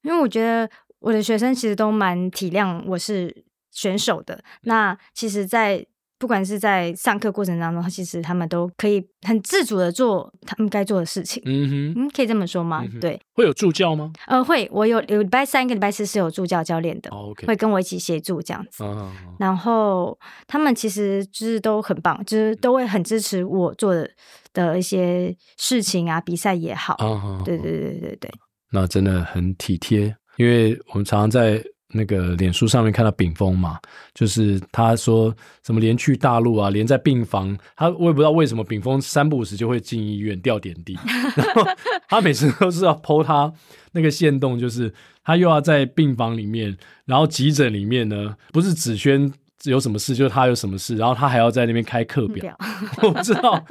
[0.02, 0.68] 因为我觉得
[0.98, 3.34] 我的学生其实都蛮体谅我是
[3.70, 4.44] 选手的。
[4.64, 5.86] 那其实，在
[6.20, 11.42] 不管是在上课过程当中，其实他们都可以很自主的做他们该做的事情。
[11.46, 12.84] 嗯哼，嗯，可以这么说吗？
[12.92, 14.12] 嗯、对，会有助教吗？
[14.26, 18.84] 呃，会，我有有礼拜三跟礼拜四是有助教教练的，哦 okay、会跟我一起协助这样子。
[18.84, 20.16] 哦、然后
[20.46, 24.10] 他们其实就是都很棒，就是都会很支持我做的
[24.52, 26.96] 的一些事情啊，比赛也好。
[26.98, 28.30] 哦、对对对对对，
[28.72, 31.64] 那真的很体贴，因为我们常常在。
[31.92, 33.78] 那个脸书上面看到炳峰嘛，
[34.14, 35.34] 就是他说
[35.64, 40.96] 什么连去大陆啊，连在病房，他我也不知道为什么炳峰三不五时就会进医院吊点滴，
[41.36, 41.66] 然后
[42.08, 43.52] 他每次都是要 po 他
[43.92, 44.92] 那个线动，就是
[45.24, 46.76] 他又要在病房里面，
[47.06, 49.32] 然后急诊里面呢，不是子轩
[49.64, 52.56] 有什么事，就是他有什么事，然后他还要在那边开课表，
[53.02, 53.64] 我不知道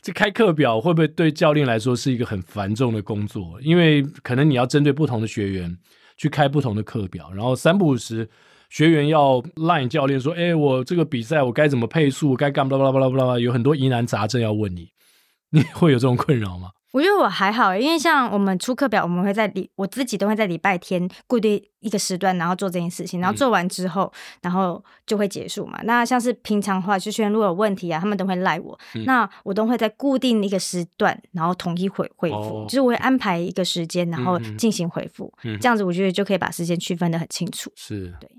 [0.00, 5.76] 这开课表会不会对教练来说是一个很繁重的工作，因为可能你要针对不同的学员。
[6.18, 8.28] 去开不同的课表，然后三不五时
[8.68, 12.36] 学员要 line 教练说：“哎，我这个比赛我该怎么配速？
[12.36, 14.90] 该干巴拉巴拉巴拉巴拉，有很多疑难杂症要问你，
[15.50, 25.78] 你会有这种困扰吗？”我觉得我还好，因为像我们出课表，我们会在礼，我自己都会在礼拜天固定一个时段，然后做这件事情，然后做完之后，嗯、然后就会结束嘛。
[25.84, 37.70] 那像是平常的话，就学员如果有问题啊，他们都会赖我，嗯、那我都会在固定一个时段，然后统一回回复，哦、就是我会安排一个时间，然后进行回复，这样子我觉得就可以把时间区分得很清楚。
[37.76, 38.30] 是，对。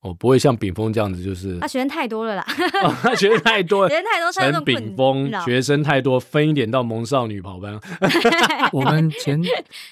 [0.00, 2.46] 哦，不会像炳峰这样子，就是他学生太多了啦，
[3.02, 7.78] 他学生太多 了，学生太多，陈炳峰学生太多，分一点到萌少女跑班。
[8.72, 9.40] 我们前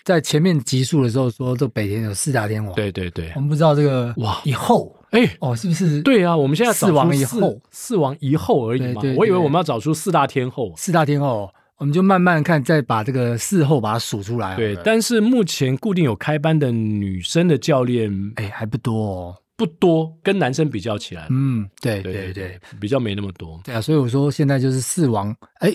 [0.04, 6.00] 在前面集数的时候说，这北田有四大天王，对对对，我们不知道这个哇以后，哎哦，是不是？
[6.02, 14.54] 对啊，我们现在四王以后，四王以后而已嘛，我以为我们要找出四大天后，四大天后，我们就慢慢看，再把这个四后把它数出来。
[14.54, 19.36] 对，但是目前固定有开班的女生的教练，哎，还不多哦。
[19.56, 23.58] 不多，跟男生比较起来，嗯，对对对，对，比较没那么多。
[23.64, 25.72] 对啊，所以我说现在就是四王，哎，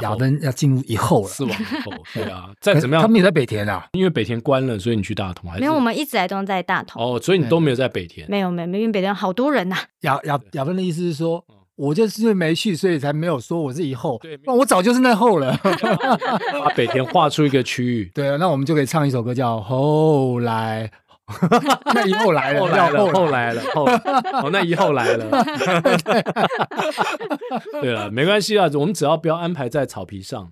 [0.00, 1.28] 亚分要进入以后了。
[1.28, 5.60] 四王以后， 对啊，再怎么样，他们也在北田啊，因为北田关了，所以你去大同还是？
[5.60, 7.02] 没有，我们一直来都在大同。
[7.02, 8.28] 哦，所以你都没有在北田？
[8.30, 9.76] 没有没有，因为北田好多人呐。
[10.00, 11.44] 亚亚亚芬的意思是说，
[11.74, 14.18] 我就是因为没去，所以才没有说我是以后。
[14.22, 15.54] 对，那我早就是那后了。
[15.62, 18.10] 把北田划出一个区域。
[18.14, 20.88] 对啊，那我们就可以唱一首歌叫《后来》。
[21.92, 25.26] 那以后来了，后来了，后来了，后哦，那以后来了。
[27.82, 30.48] 对了，没关系啊，我们只要不要安排在草皮上。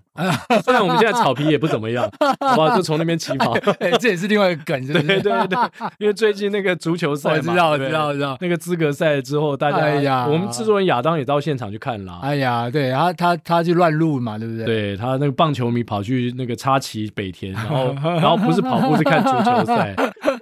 [0.63, 2.09] 虽然我们现在草皮也不怎么样，
[2.39, 3.53] 好吧，就从那边起跑。
[3.79, 5.57] 哎，这也是另外一个梗，对对对对。
[5.97, 8.37] 因为最近那个足球赛嘛，知道知道知道。
[8.41, 12.19] 那个资格赛之后，大家，哎呀，我们制作人亚当也到现场去看了。
[12.21, 14.65] 哎呀，对，然后他他去乱录嘛，对不对？
[14.65, 19.93] 对他那个棒球迷跑去那个插旗北田，然后然后不是跑步，是看足球赛，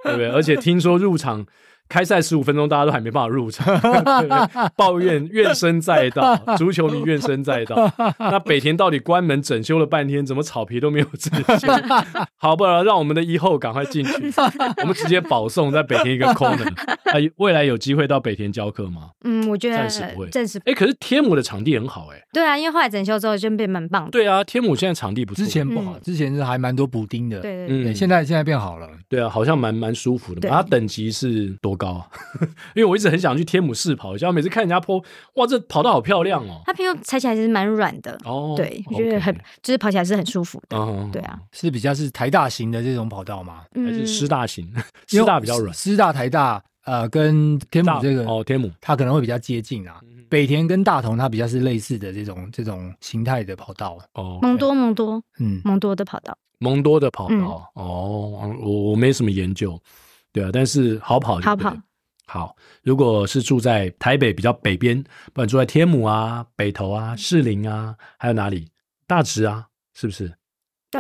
[0.04, 0.22] 对不对？
[0.32, 1.45] 而且听说入场。
[1.90, 3.68] 开赛十五分钟，大家都还没办法入场，
[4.76, 7.92] 抱怨怨声载道， 足球迷怨声载道。
[8.18, 11.68] 那北田到底关门整修了半天，怎么草皮都没有整修？
[12.38, 14.12] 好，不然让我们的一后赶快进去，
[14.82, 16.68] 我们直接保送在北田一个空门。
[16.68, 19.12] 啊，未来有机会到北田教课吗？
[19.24, 20.60] 嗯，我觉得暂时不会，暂时。
[20.66, 22.20] 哎，可是天母的场地很好哎。
[22.34, 24.10] 对啊，因为后来整修之后就变蛮棒。
[24.10, 27.40] 对啊，天母现在场地不错，之前不好，之前是还蛮多补丁的。
[27.40, 28.90] 对对对，现在现在变好了。
[29.08, 30.50] 对啊，好像蛮蛮舒服的。
[30.50, 32.07] 它等级是多高啊？
[32.76, 35.03] 因为我一直很想去天母试跑一下，每次看人家 po，
[35.36, 36.61] 哇，这跑道好漂亮哦。
[36.65, 40.78] 它皮肤踩起来其实蛮软的哦，对，我觉得很，就是跑起来是很舒服的。
[41.11, 43.63] 对啊，是比较是台大型的这种跑道吗？
[43.76, 44.71] 还是师大型？
[45.07, 49.99] 师大比较软，师大、台大，呃，跟天母这个哦，天母它可能会比较接近啊。
[50.30, 54.39] 北田跟大同它比较是类似的这种这种形态的跑道哦。
[54.41, 59.80] 蒙多蒙多，嗯，蒙多的跑道，蒙多的跑道哦，我我没什么研究，
[60.34, 61.74] 对啊，但是好跑，好跑。
[62.26, 68.68] 好，如果是住在台北比较北边，不管住在天母啊、北投啊、士林啊，还有哪里？
[69.06, 70.34] 大直啊，是不是？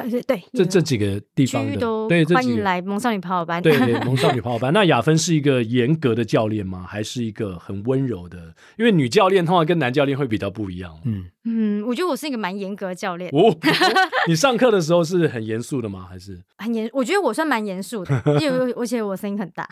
[0.01, 1.77] 对对对，这这几个地方的，
[2.07, 3.61] 对，欢迎来萌少女跑跑班。
[3.61, 4.73] 对对，萌少女跑跑班。
[4.73, 6.85] 那雅芬是一个严格的教练吗？
[6.87, 8.53] 还是一个很温柔的？
[8.77, 10.99] 因为女教练通常跟男教练会比较不一样。
[11.05, 13.29] 嗯嗯，我觉得我是一个蛮严格的教练。
[13.33, 13.55] 哦，
[14.27, 16.07] 你上课的时候是很严肃的吗？
[16.09, 16.89] 还是很严？
[16.93, 19.67] 我觉得我算蛮严肃的， 因为而且我声音很大。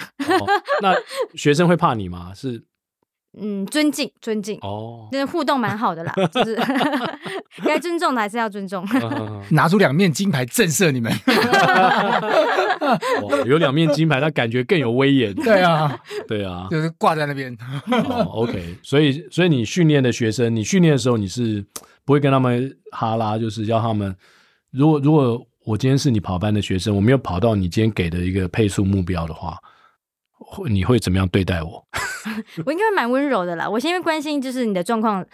[0.81, 0.95] 那
[1.35, 2.31] 学生会怕你吗？
[2.35, 2.63] 是。
[3.39, 6.59] 嗯，尊敬尊敬哦，那互动蛮好的啦，就是
[7.63, 8.85] 该尊重的还是要尊重。
[9.51, 11.09] 拿出两面金牌震慑你们，
[13.45, 15.33] 有两面金牌，他感觉更有威严。
[15.33, 17.57] 对啊， 对啊，就是挂在那边。
[18.31, 21.65] OK，所以所以你训练的学生，你训练的时候你是
[22.03, 24.13] 不会跟他们哈拉，就是要他们。
[24.71, 29.57] 如果如果我今天是你跑班的学生，我没有跑到你今天给的一个配速目标的话。
[30.69, 31.85] 你会怎么样对待我？
[32.65, 33.69] 我应该蛮温柔的啦。
[33.69, 35.25] 我先关心就是你的状况，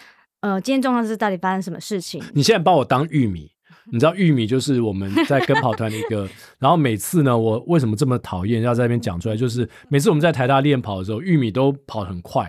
[0.41, 2.23] 呃，今天状况是到底发生什么事情？
[2.33, 3.51] 你现在把我当玉米，
[3.91, 6.27] 你知道玉米就是我们在跟跑团的一个。
[6.59, 9.35] 然后每次呢，我为什么这么讨厌要在那边讲出来？
[9.35, 12.47] 就是每次我们在台大练跑的时候，玉米都跑很快。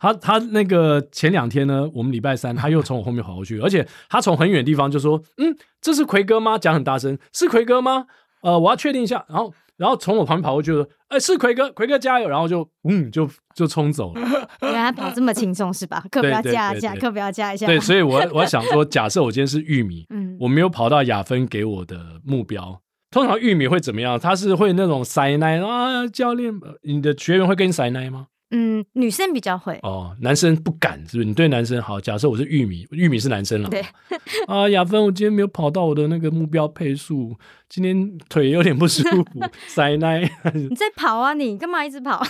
[0.00, 8.06] 他他那个前两天呢，我们礼拜三他又从我后面跑过去，而且他从很远的地方就说：“嗯，这是奎哥吗？”讲很大声，是奎哥吗？
[8.42, 9.24] 呃，我要确定一下。
[9.28, 9.52] 然后。
[9.78, 14.20] 然后从我旁边跑过去说：“哎，是奎哥，奎哥加油！”然后就嗯，就就冲走了。
[14.60, 16.04] 原来跑这么轻松是吧？
[16.10, 17.66] 课不要加一下，课不要加一下。
[17.66, 24.18] 对，所以我我想说，假设我今天是玉米， 嗯，我没有跑到雅芬给我的目标，通常玉米会怎么样？
[24.18, 26.52] 他是会那种塞奶啊，教练，
[26.82, 28.26] 你的学员会跟你塞奶吗？
[28.50, 31.24] 嗯，女生比较会哦，男生不敢，是不是？
[31.24, 32.00] 你对男生好。
[32.00, 33.68] 假设我是玉米，玉米是男生了。
[33.68, 33.84] 对
[34.46, 37.36] 啊，雅芬，我今天没有跑到我的那个目标配速，
[37.68, 39.24] 今天腿有点不舒服，
[39.68, 40.20] 塞奶。
[40.54, 41.34] 你在跑啊？
[41.34, 42.22] 你干嘛一直跑？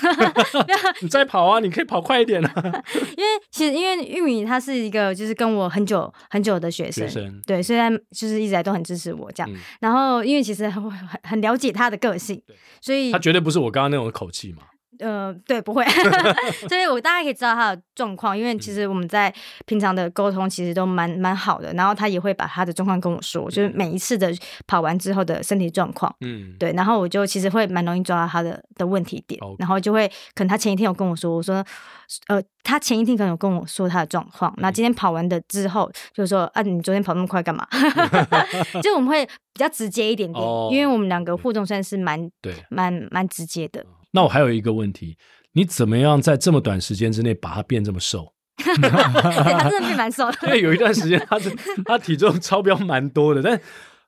[1.00, 1.60] 你在跑啊？
[1.60, 2.52] 你可以跑快一点啊。
[3.16, 9.52] 因为其实，因为玉米他是一个就是跟我很久很久的学生，学生对，虽然就是一直来都很支持我这样。
[9.52, 14.62] 嗯、然后，因为其实很很很了解他的个性，对所以他绝对不是我刚刚那种口气嘛。
[14.98, 15.84] 呃，对，不会，
[16.68, 19.32] 所以我大概可以知道他的状况，因为其实我们在
[19.66, 24.32] 平常的沟通其实都蛮蛮好的，然后他也会把他的状况跟我说，就是每一次的
[24.66, 31.64] 跑完之后的身体状况，嗯，对，然后我就其实会蛮容易抓到他的的问题点，然后就会可能他前一天有跟我说，我说，
[32.26, 37.66] 呃，他前一天可能有跟我说他的状况，那今天跑完的之后就是说，啊，你昨天跑那么快干嘛？
[38.82, 43.84] 就我们会比较直接一点点，因为我们两个互动算是蛮对，蛮蛮直接的。
[44.12, 45.16] 那我还有一个问题，
[45.52, 48.32] 你怎么样在这么短时间之内把他变这么瘦？
[48.58, 50.38] 对，他真的变蛮瘦的。
[50.44, 51.50] 因为有一段时间他是
[51.86, 53.60] 他体重超标蛮多的，但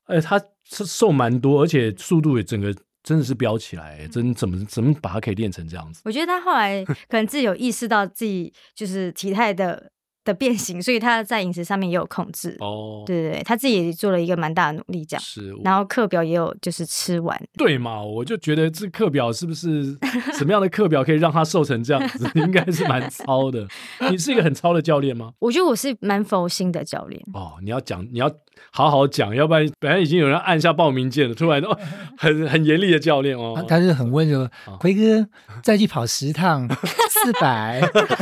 [0.07, 6.01] 呃他是瘦蛮多，而且速度也整个真的是飙起来，真怎么怎么把他可以练成这样子？
[6.05, 9.91] 我觉得他后来可能自己有意识到自己就是体态的。
[10.31, 13.03] 的变形，所以他在饮食上面也有控制哦。
[13.07, 15.55] 对对对，他自己也做了一个蛮大的努力，这样是。
[15.65, 17.41] 然后课表也有就是吃完。
[17.57, 18.01] 对嘛？
[18.03, 19.97] 我就觉得这课表是不是
[20.35, 22.31] 什么样的课表可以让他瘦成这样子？
[22.35, 23.67] 应该是蛮糙的。
[24.11, 25.33] 你是一个很糙的教练吗？
[25.39, 27.21] 我觉得我是蛮佛心的教练。
[27.35, 28.31] 哦，你要讲，你要
[28.71, 31.77] 好好讲，要不然本来已经有人按下报名键了，突然哦，
[32.17, 33.63] 很很严厉的教练哦。
[33.69, 34.49] 他是很温柔，
[34.79, 35.27] 奎哥
[35.63, 36.69] 再去跑十趟
[37.11, 37.81] 四百，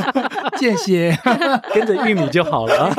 [0.57, 1.15] 间歇
[1.73, 1.99] 跟着。
[1.99, 2.89] 玉米就好了，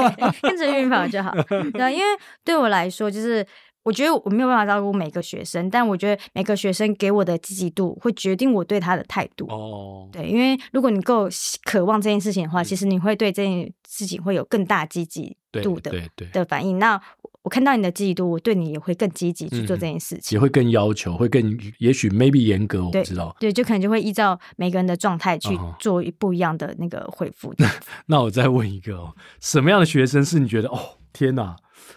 [0.42, 1.32] 跟着玉米跑就好。
[1.72, 2.04] 对，因为
[2.44, 3.44] 对我来说，就是
[3.82, 9.46] 我觉得我没有办法照顾每个学生，但我觉得每个学生给我的积极度会决定我对他的态度。
[9.46, 11.28] 哦，对，因为如果你够
[11.64, 15.90] 渴望这件事情的话，其实你会对这件事情会有更大积极度的
[16.30, 16.78] 的反应。
[16.78, 17.00] 那
[17.42, 23.34] 我看到你的积极度，我对你也会更积极去做这件事情，也会更要求，会更也许 maybe 严格，我不知道。
[23.40, 27.54] 对，就可能就会依照每个人的状态去做不一样的那个回复。
[28.06, 31.56] 那我再问一个哦，什么样的学生是你觉得哦天哪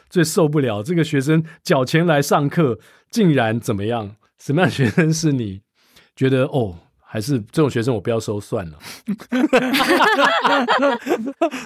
[0.09, 0.81] 最受不了？
[0.81, 2.79] 这个学生缴钱来上课，
[3.11, 4.15] 竟然怎么样？
[4.39, 5.59] 什么样的学生是你
[6.15, 8.79] 觉得哦，还是这种学生我不要收算了？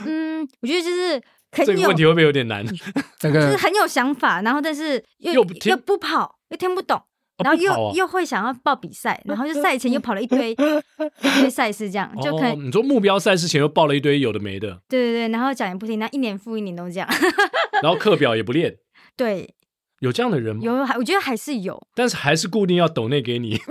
[0.03, 1.21] 嗯，我觉得就是。
[1.51, 2.65] 这个问题会不会有点难？
[3.19, 7.01] 这个就是很有想法，然后但是又又不，又不跑，又听不懂，
[7.43, 10.51] 然后又、哦啊、又会想要报比赛，然后就赛前又跑了一堆
[11.21, 17.07] 一堆赛事，这样就可能、哦、你说目标赛事前又报了一堆有的没的，对对对，然后讲也不听，那一年复一年都这样，
[17.81, 18.75] 然后课表也不练，
[19.15, 19.53] 对。
[19.99, 20.61] 有这样的人吗？
[20.63, 23.59] 有，还我觉得还是有，但是还是固定要抖内给你。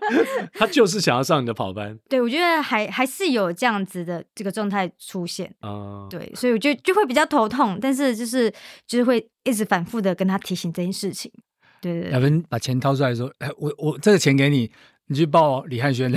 [0.54, 1.98] 他就是想要上你的跑班。
[2.08, 5.70] 对，我觉得还还是有这样子的这个状态出现啊。
[5.70, 8.50] Uh、对，所以我觉得就会比较头痛，但是就是
[8.86, 11.30] 就是会一直反复的跟他提醒这件事情。
[11.80, 14.70] 对对对，雅芬把钱掏出来说：“哎，我我这个钱给你。”
[15.12, 16.16] 你去报李汉轩的，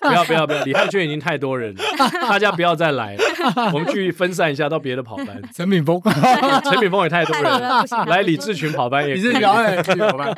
[0.00, 1.82] 不要不要不要，李汉轩已经太多人了，
[2.28, 3.22] 大家不要再来了，
[3.72, 5.40] 我们去分散一下到别的跑班。
[5.54, 6.00] 陈敏峰，
[6.64, 9.14] 陈敏峰也太多人了，来李志群跑班也。
[9.14, 10.34] 李志群跑班。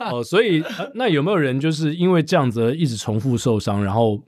[0.00, 4.20] 哦，所以那有没有人就是因为这样子一直重复受伤，然后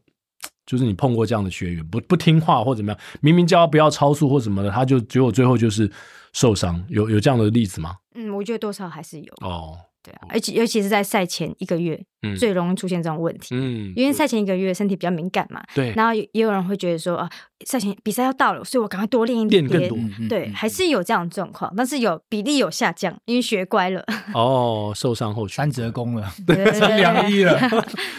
[0.64, 5.90] 就是你碰过这样的学员不不听话或怎么样，明明叫他不要超速或什么的，他就结果最后就是
[6.32, 7.96] 受伤，有有这样的例子吗？
[8.14, 9.76] 嗯，我觉得多少还是有哦。
[10.02, 17.28] 对啊，而且尤其是在赛前一个月，嗯，最容易出现这种问题，嗯，因为赛前一个月身体比较敏感嘛，对，然后也有人会觉得说啊，
[17.64, 24.04] 赛前比赛要到了，所以我赶快多练一点，练更多，对，还是有这样的状况，但是有比例有下降，因为学乖了，
[24.34, 27.58] 哦，受伤后三折功了，成良医了，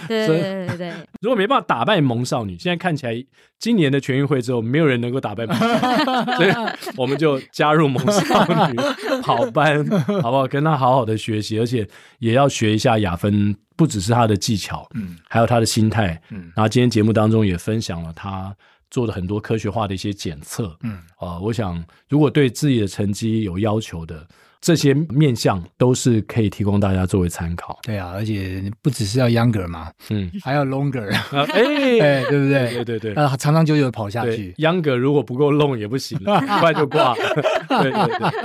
[0.07, 3.23] 对对对对， 如果没办法打败萌少女，现在看起来
[3.59, 6.51] 今年的全运会之后，没有人能够打败萌少女，所以
[6.97, 8.75] 我们就加入萌少女
[9.21, 9.85] 跑班，
[10.23, 10.47] 好不好？
[10.47, 11.87] 跟她好好的学习，而且
[12.17, 16.51] 也要学一下雅芬，不只是他的技巧，嗯，还有他的心态，嗯。
[16.55, 18.55] 然后今天节目当中也分享了他
[18.89, 24.27] 做的很多科学化的一些检测，嗯，啊、呃，我想如果对自己的成绩有要求的。
[24.61, 27.79] 这些面向都是可以提供大家作为参考。
[27.81, 32.83] 对啊，而且不只是要 younger 嘛，嗯，还要 longer，哎， 对不对？
[32.83, 34.53] 对对对，啊，长长久久跑下去。
[34.59, 37.15] younger 如果不够 long 也不行， 很快就挂。
[37.15, 38.43] 对对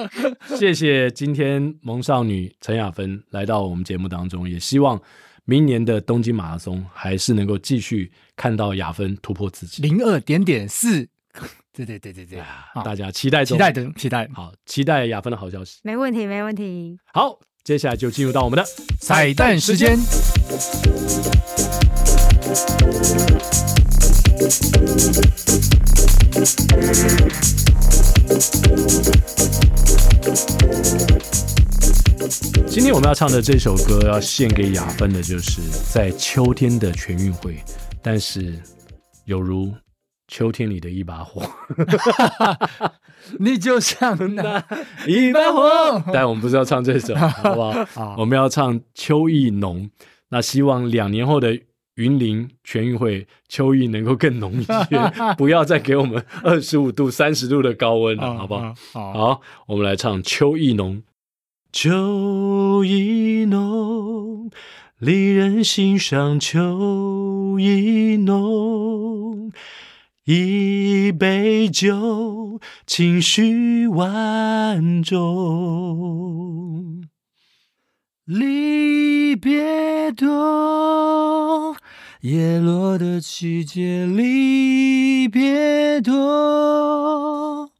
[0.49, 4.99] 对，谢谢今天萌少女陈雅芬来到我们节目当中，也希望
[5.45, 9.83] 明年的东京马拉松还是能够继续看到雅芬突破自己。
[9.83, 11.07] 零二点点四。
[11.77, 12.43] 对对对对对，
[12.83, 15.79] 大家期待中，期待的期待，好，期待雅芬的好消息。
[15.83, 16.99] 没问题，没问题。
[17.13, 18.65] 好，接下来就进入到我们的
[18.99, 19.99] 彩蛋时间。
[32.67, 35.61] 今天我们要唱的这首歌，要献给雅芬的，就是
[35.93, 37.63] 在秋天的全运会，
[38.01, 38.59] 但是
[39.27, 39.71] 有如
[40.29, 41.43] 秋天里的一把火，
[43.39, 44.63] 你就像那
[45.07, 46.03] 一把火。
[46.13, 47.85] 但我们不是要唱这首， 好不好？
[47.87, 49.91] 好，我们要唱秋意浓。
[50.31, 51.59] 那希望两年后的
[51.95, 58.75] 云林全运会，秋意能够更浓一些，不要再给我们二十五度、三十度的高温了，好不好？
[58.93, 61.03] 好，好，我们来唱秋意浓。
[61.73, 64.51] 秋意浓，
[64.99, 66.41] 离人心上。
[66.41, 69.53] 秋意浓，
[70.27, 77.05] 一杯酒，情绪万种。
[78.25, 81.77] 离别多，
[82.23, 87.71] 叶落的季节离别多。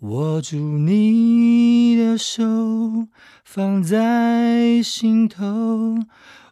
[0.00, 3.08] 握住你的手，
[3.46, 5.96] 放在心头。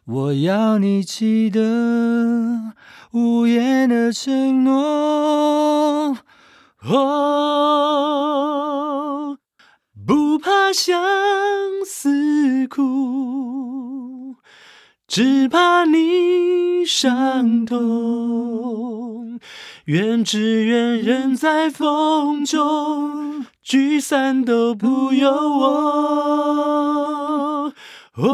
[0.05, 2.73] 我要你记得
[3.15, 6.17] 无言的承诺。
[6.85, 6.97] 哦，
[10.05, 11.01] 不怕相
[11.85, 14.35] 思苦，
[15.07, 19.39] 只怕你伤痛。
[19.85, 25.71] 愿只愿人在风中，聚散都不由我。
[28.15, 28.25] 哦，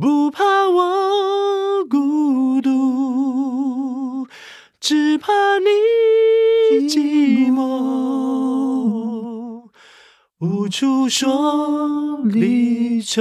[0.00, 1.49] 不怕我
[4.80, 5.68] 只怕你
[6.88, 7.60] 寂寞，
[10.38, 13.20] 无处说离愁。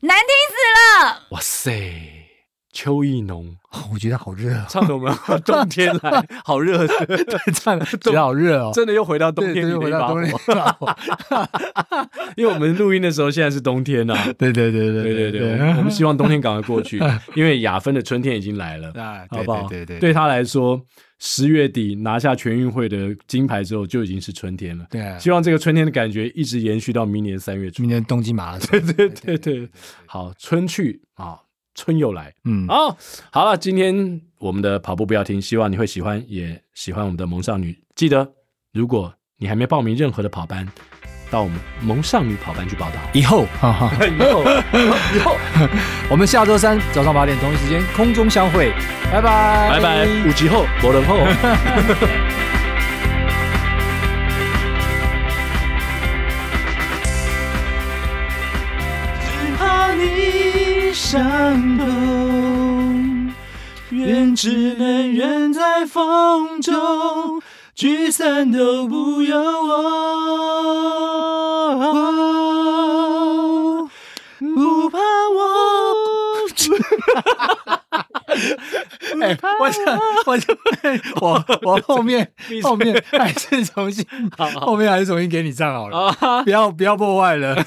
[0.00, 0.54] 难听死
[1.04, 1.26] 了！
[1.32, 2.13] 哇塞！
[2.74, 3.56] 秋意浓，
[3.92, 5.14] 我觉得好热，唱的我们
[5.46, 6.84] 冬天来，好热，
[7.54, 10.34] 唱的 觉得好热哦，真的又回到冬天，又回到冬天，
[12.36, 15.30] 因为我们录音的时候现在是冬天呐，对对对对对。
[15.30, 17.00] 对对，我们希望冬天赶快过去，
[17.36, 18.92] 因为雅芬的春天已经来了，
[19.30, 19.68] 好不好？
[19.68, 20.80] 对对，对他来说，
[21.20, 29.38] 十月底拿下全运会的金牌之后，就已经是春天了，对，希望这个春天的感觉一直延续到明年三月初，明年东京马拉松，对对对。
[29.38, 29.68] 对，
[30.06, 31.38] 好，春去啊。
[31.74, 32.96] 春又来，嗯，哦，
[33.30, 37.76] 好了，今天我们的跑步不要停，希望你会喜欢，也喜欢我们的萌少女。
[37.94, 38.26] 记得，
[38.72, 40.66] 如果你还没报名任何的跑班，
[41.30, 42.96] 到我们萌少女跑班去报道。
[43.12, 44.44] 以后，哈哈，以后，
[45.14, 45.36] 以后，
[46.08, 48.72] 我们下周三早上八点同一时间空中相会，
[49.12, 51.18] 拜拜，拜拜，五级后，博人后。
[61.14, 63.32] 伤痛，
[63.90, 67.40] 愿只能远在风中，
[67.72, 69.78] 聚散都不由我，
[74.40, 75.44] 不怕我。
[79.22, 79.96] 哎，我想，
[80.26, 80.56] 我想，
[81.20, 82.32] 我我后面
[82.64, 84.04] 后面还是重新，
[84.60, 86.12] 后面还是重新给你唱好了，
[86.42, 87.64] 不要不要破坏了。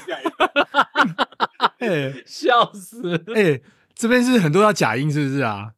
[1.78, 3.24] 哎，笑死！
[3.34, 3.60] 哎，
[3.94, 5.72] 这边是很多要假音，是不是啊？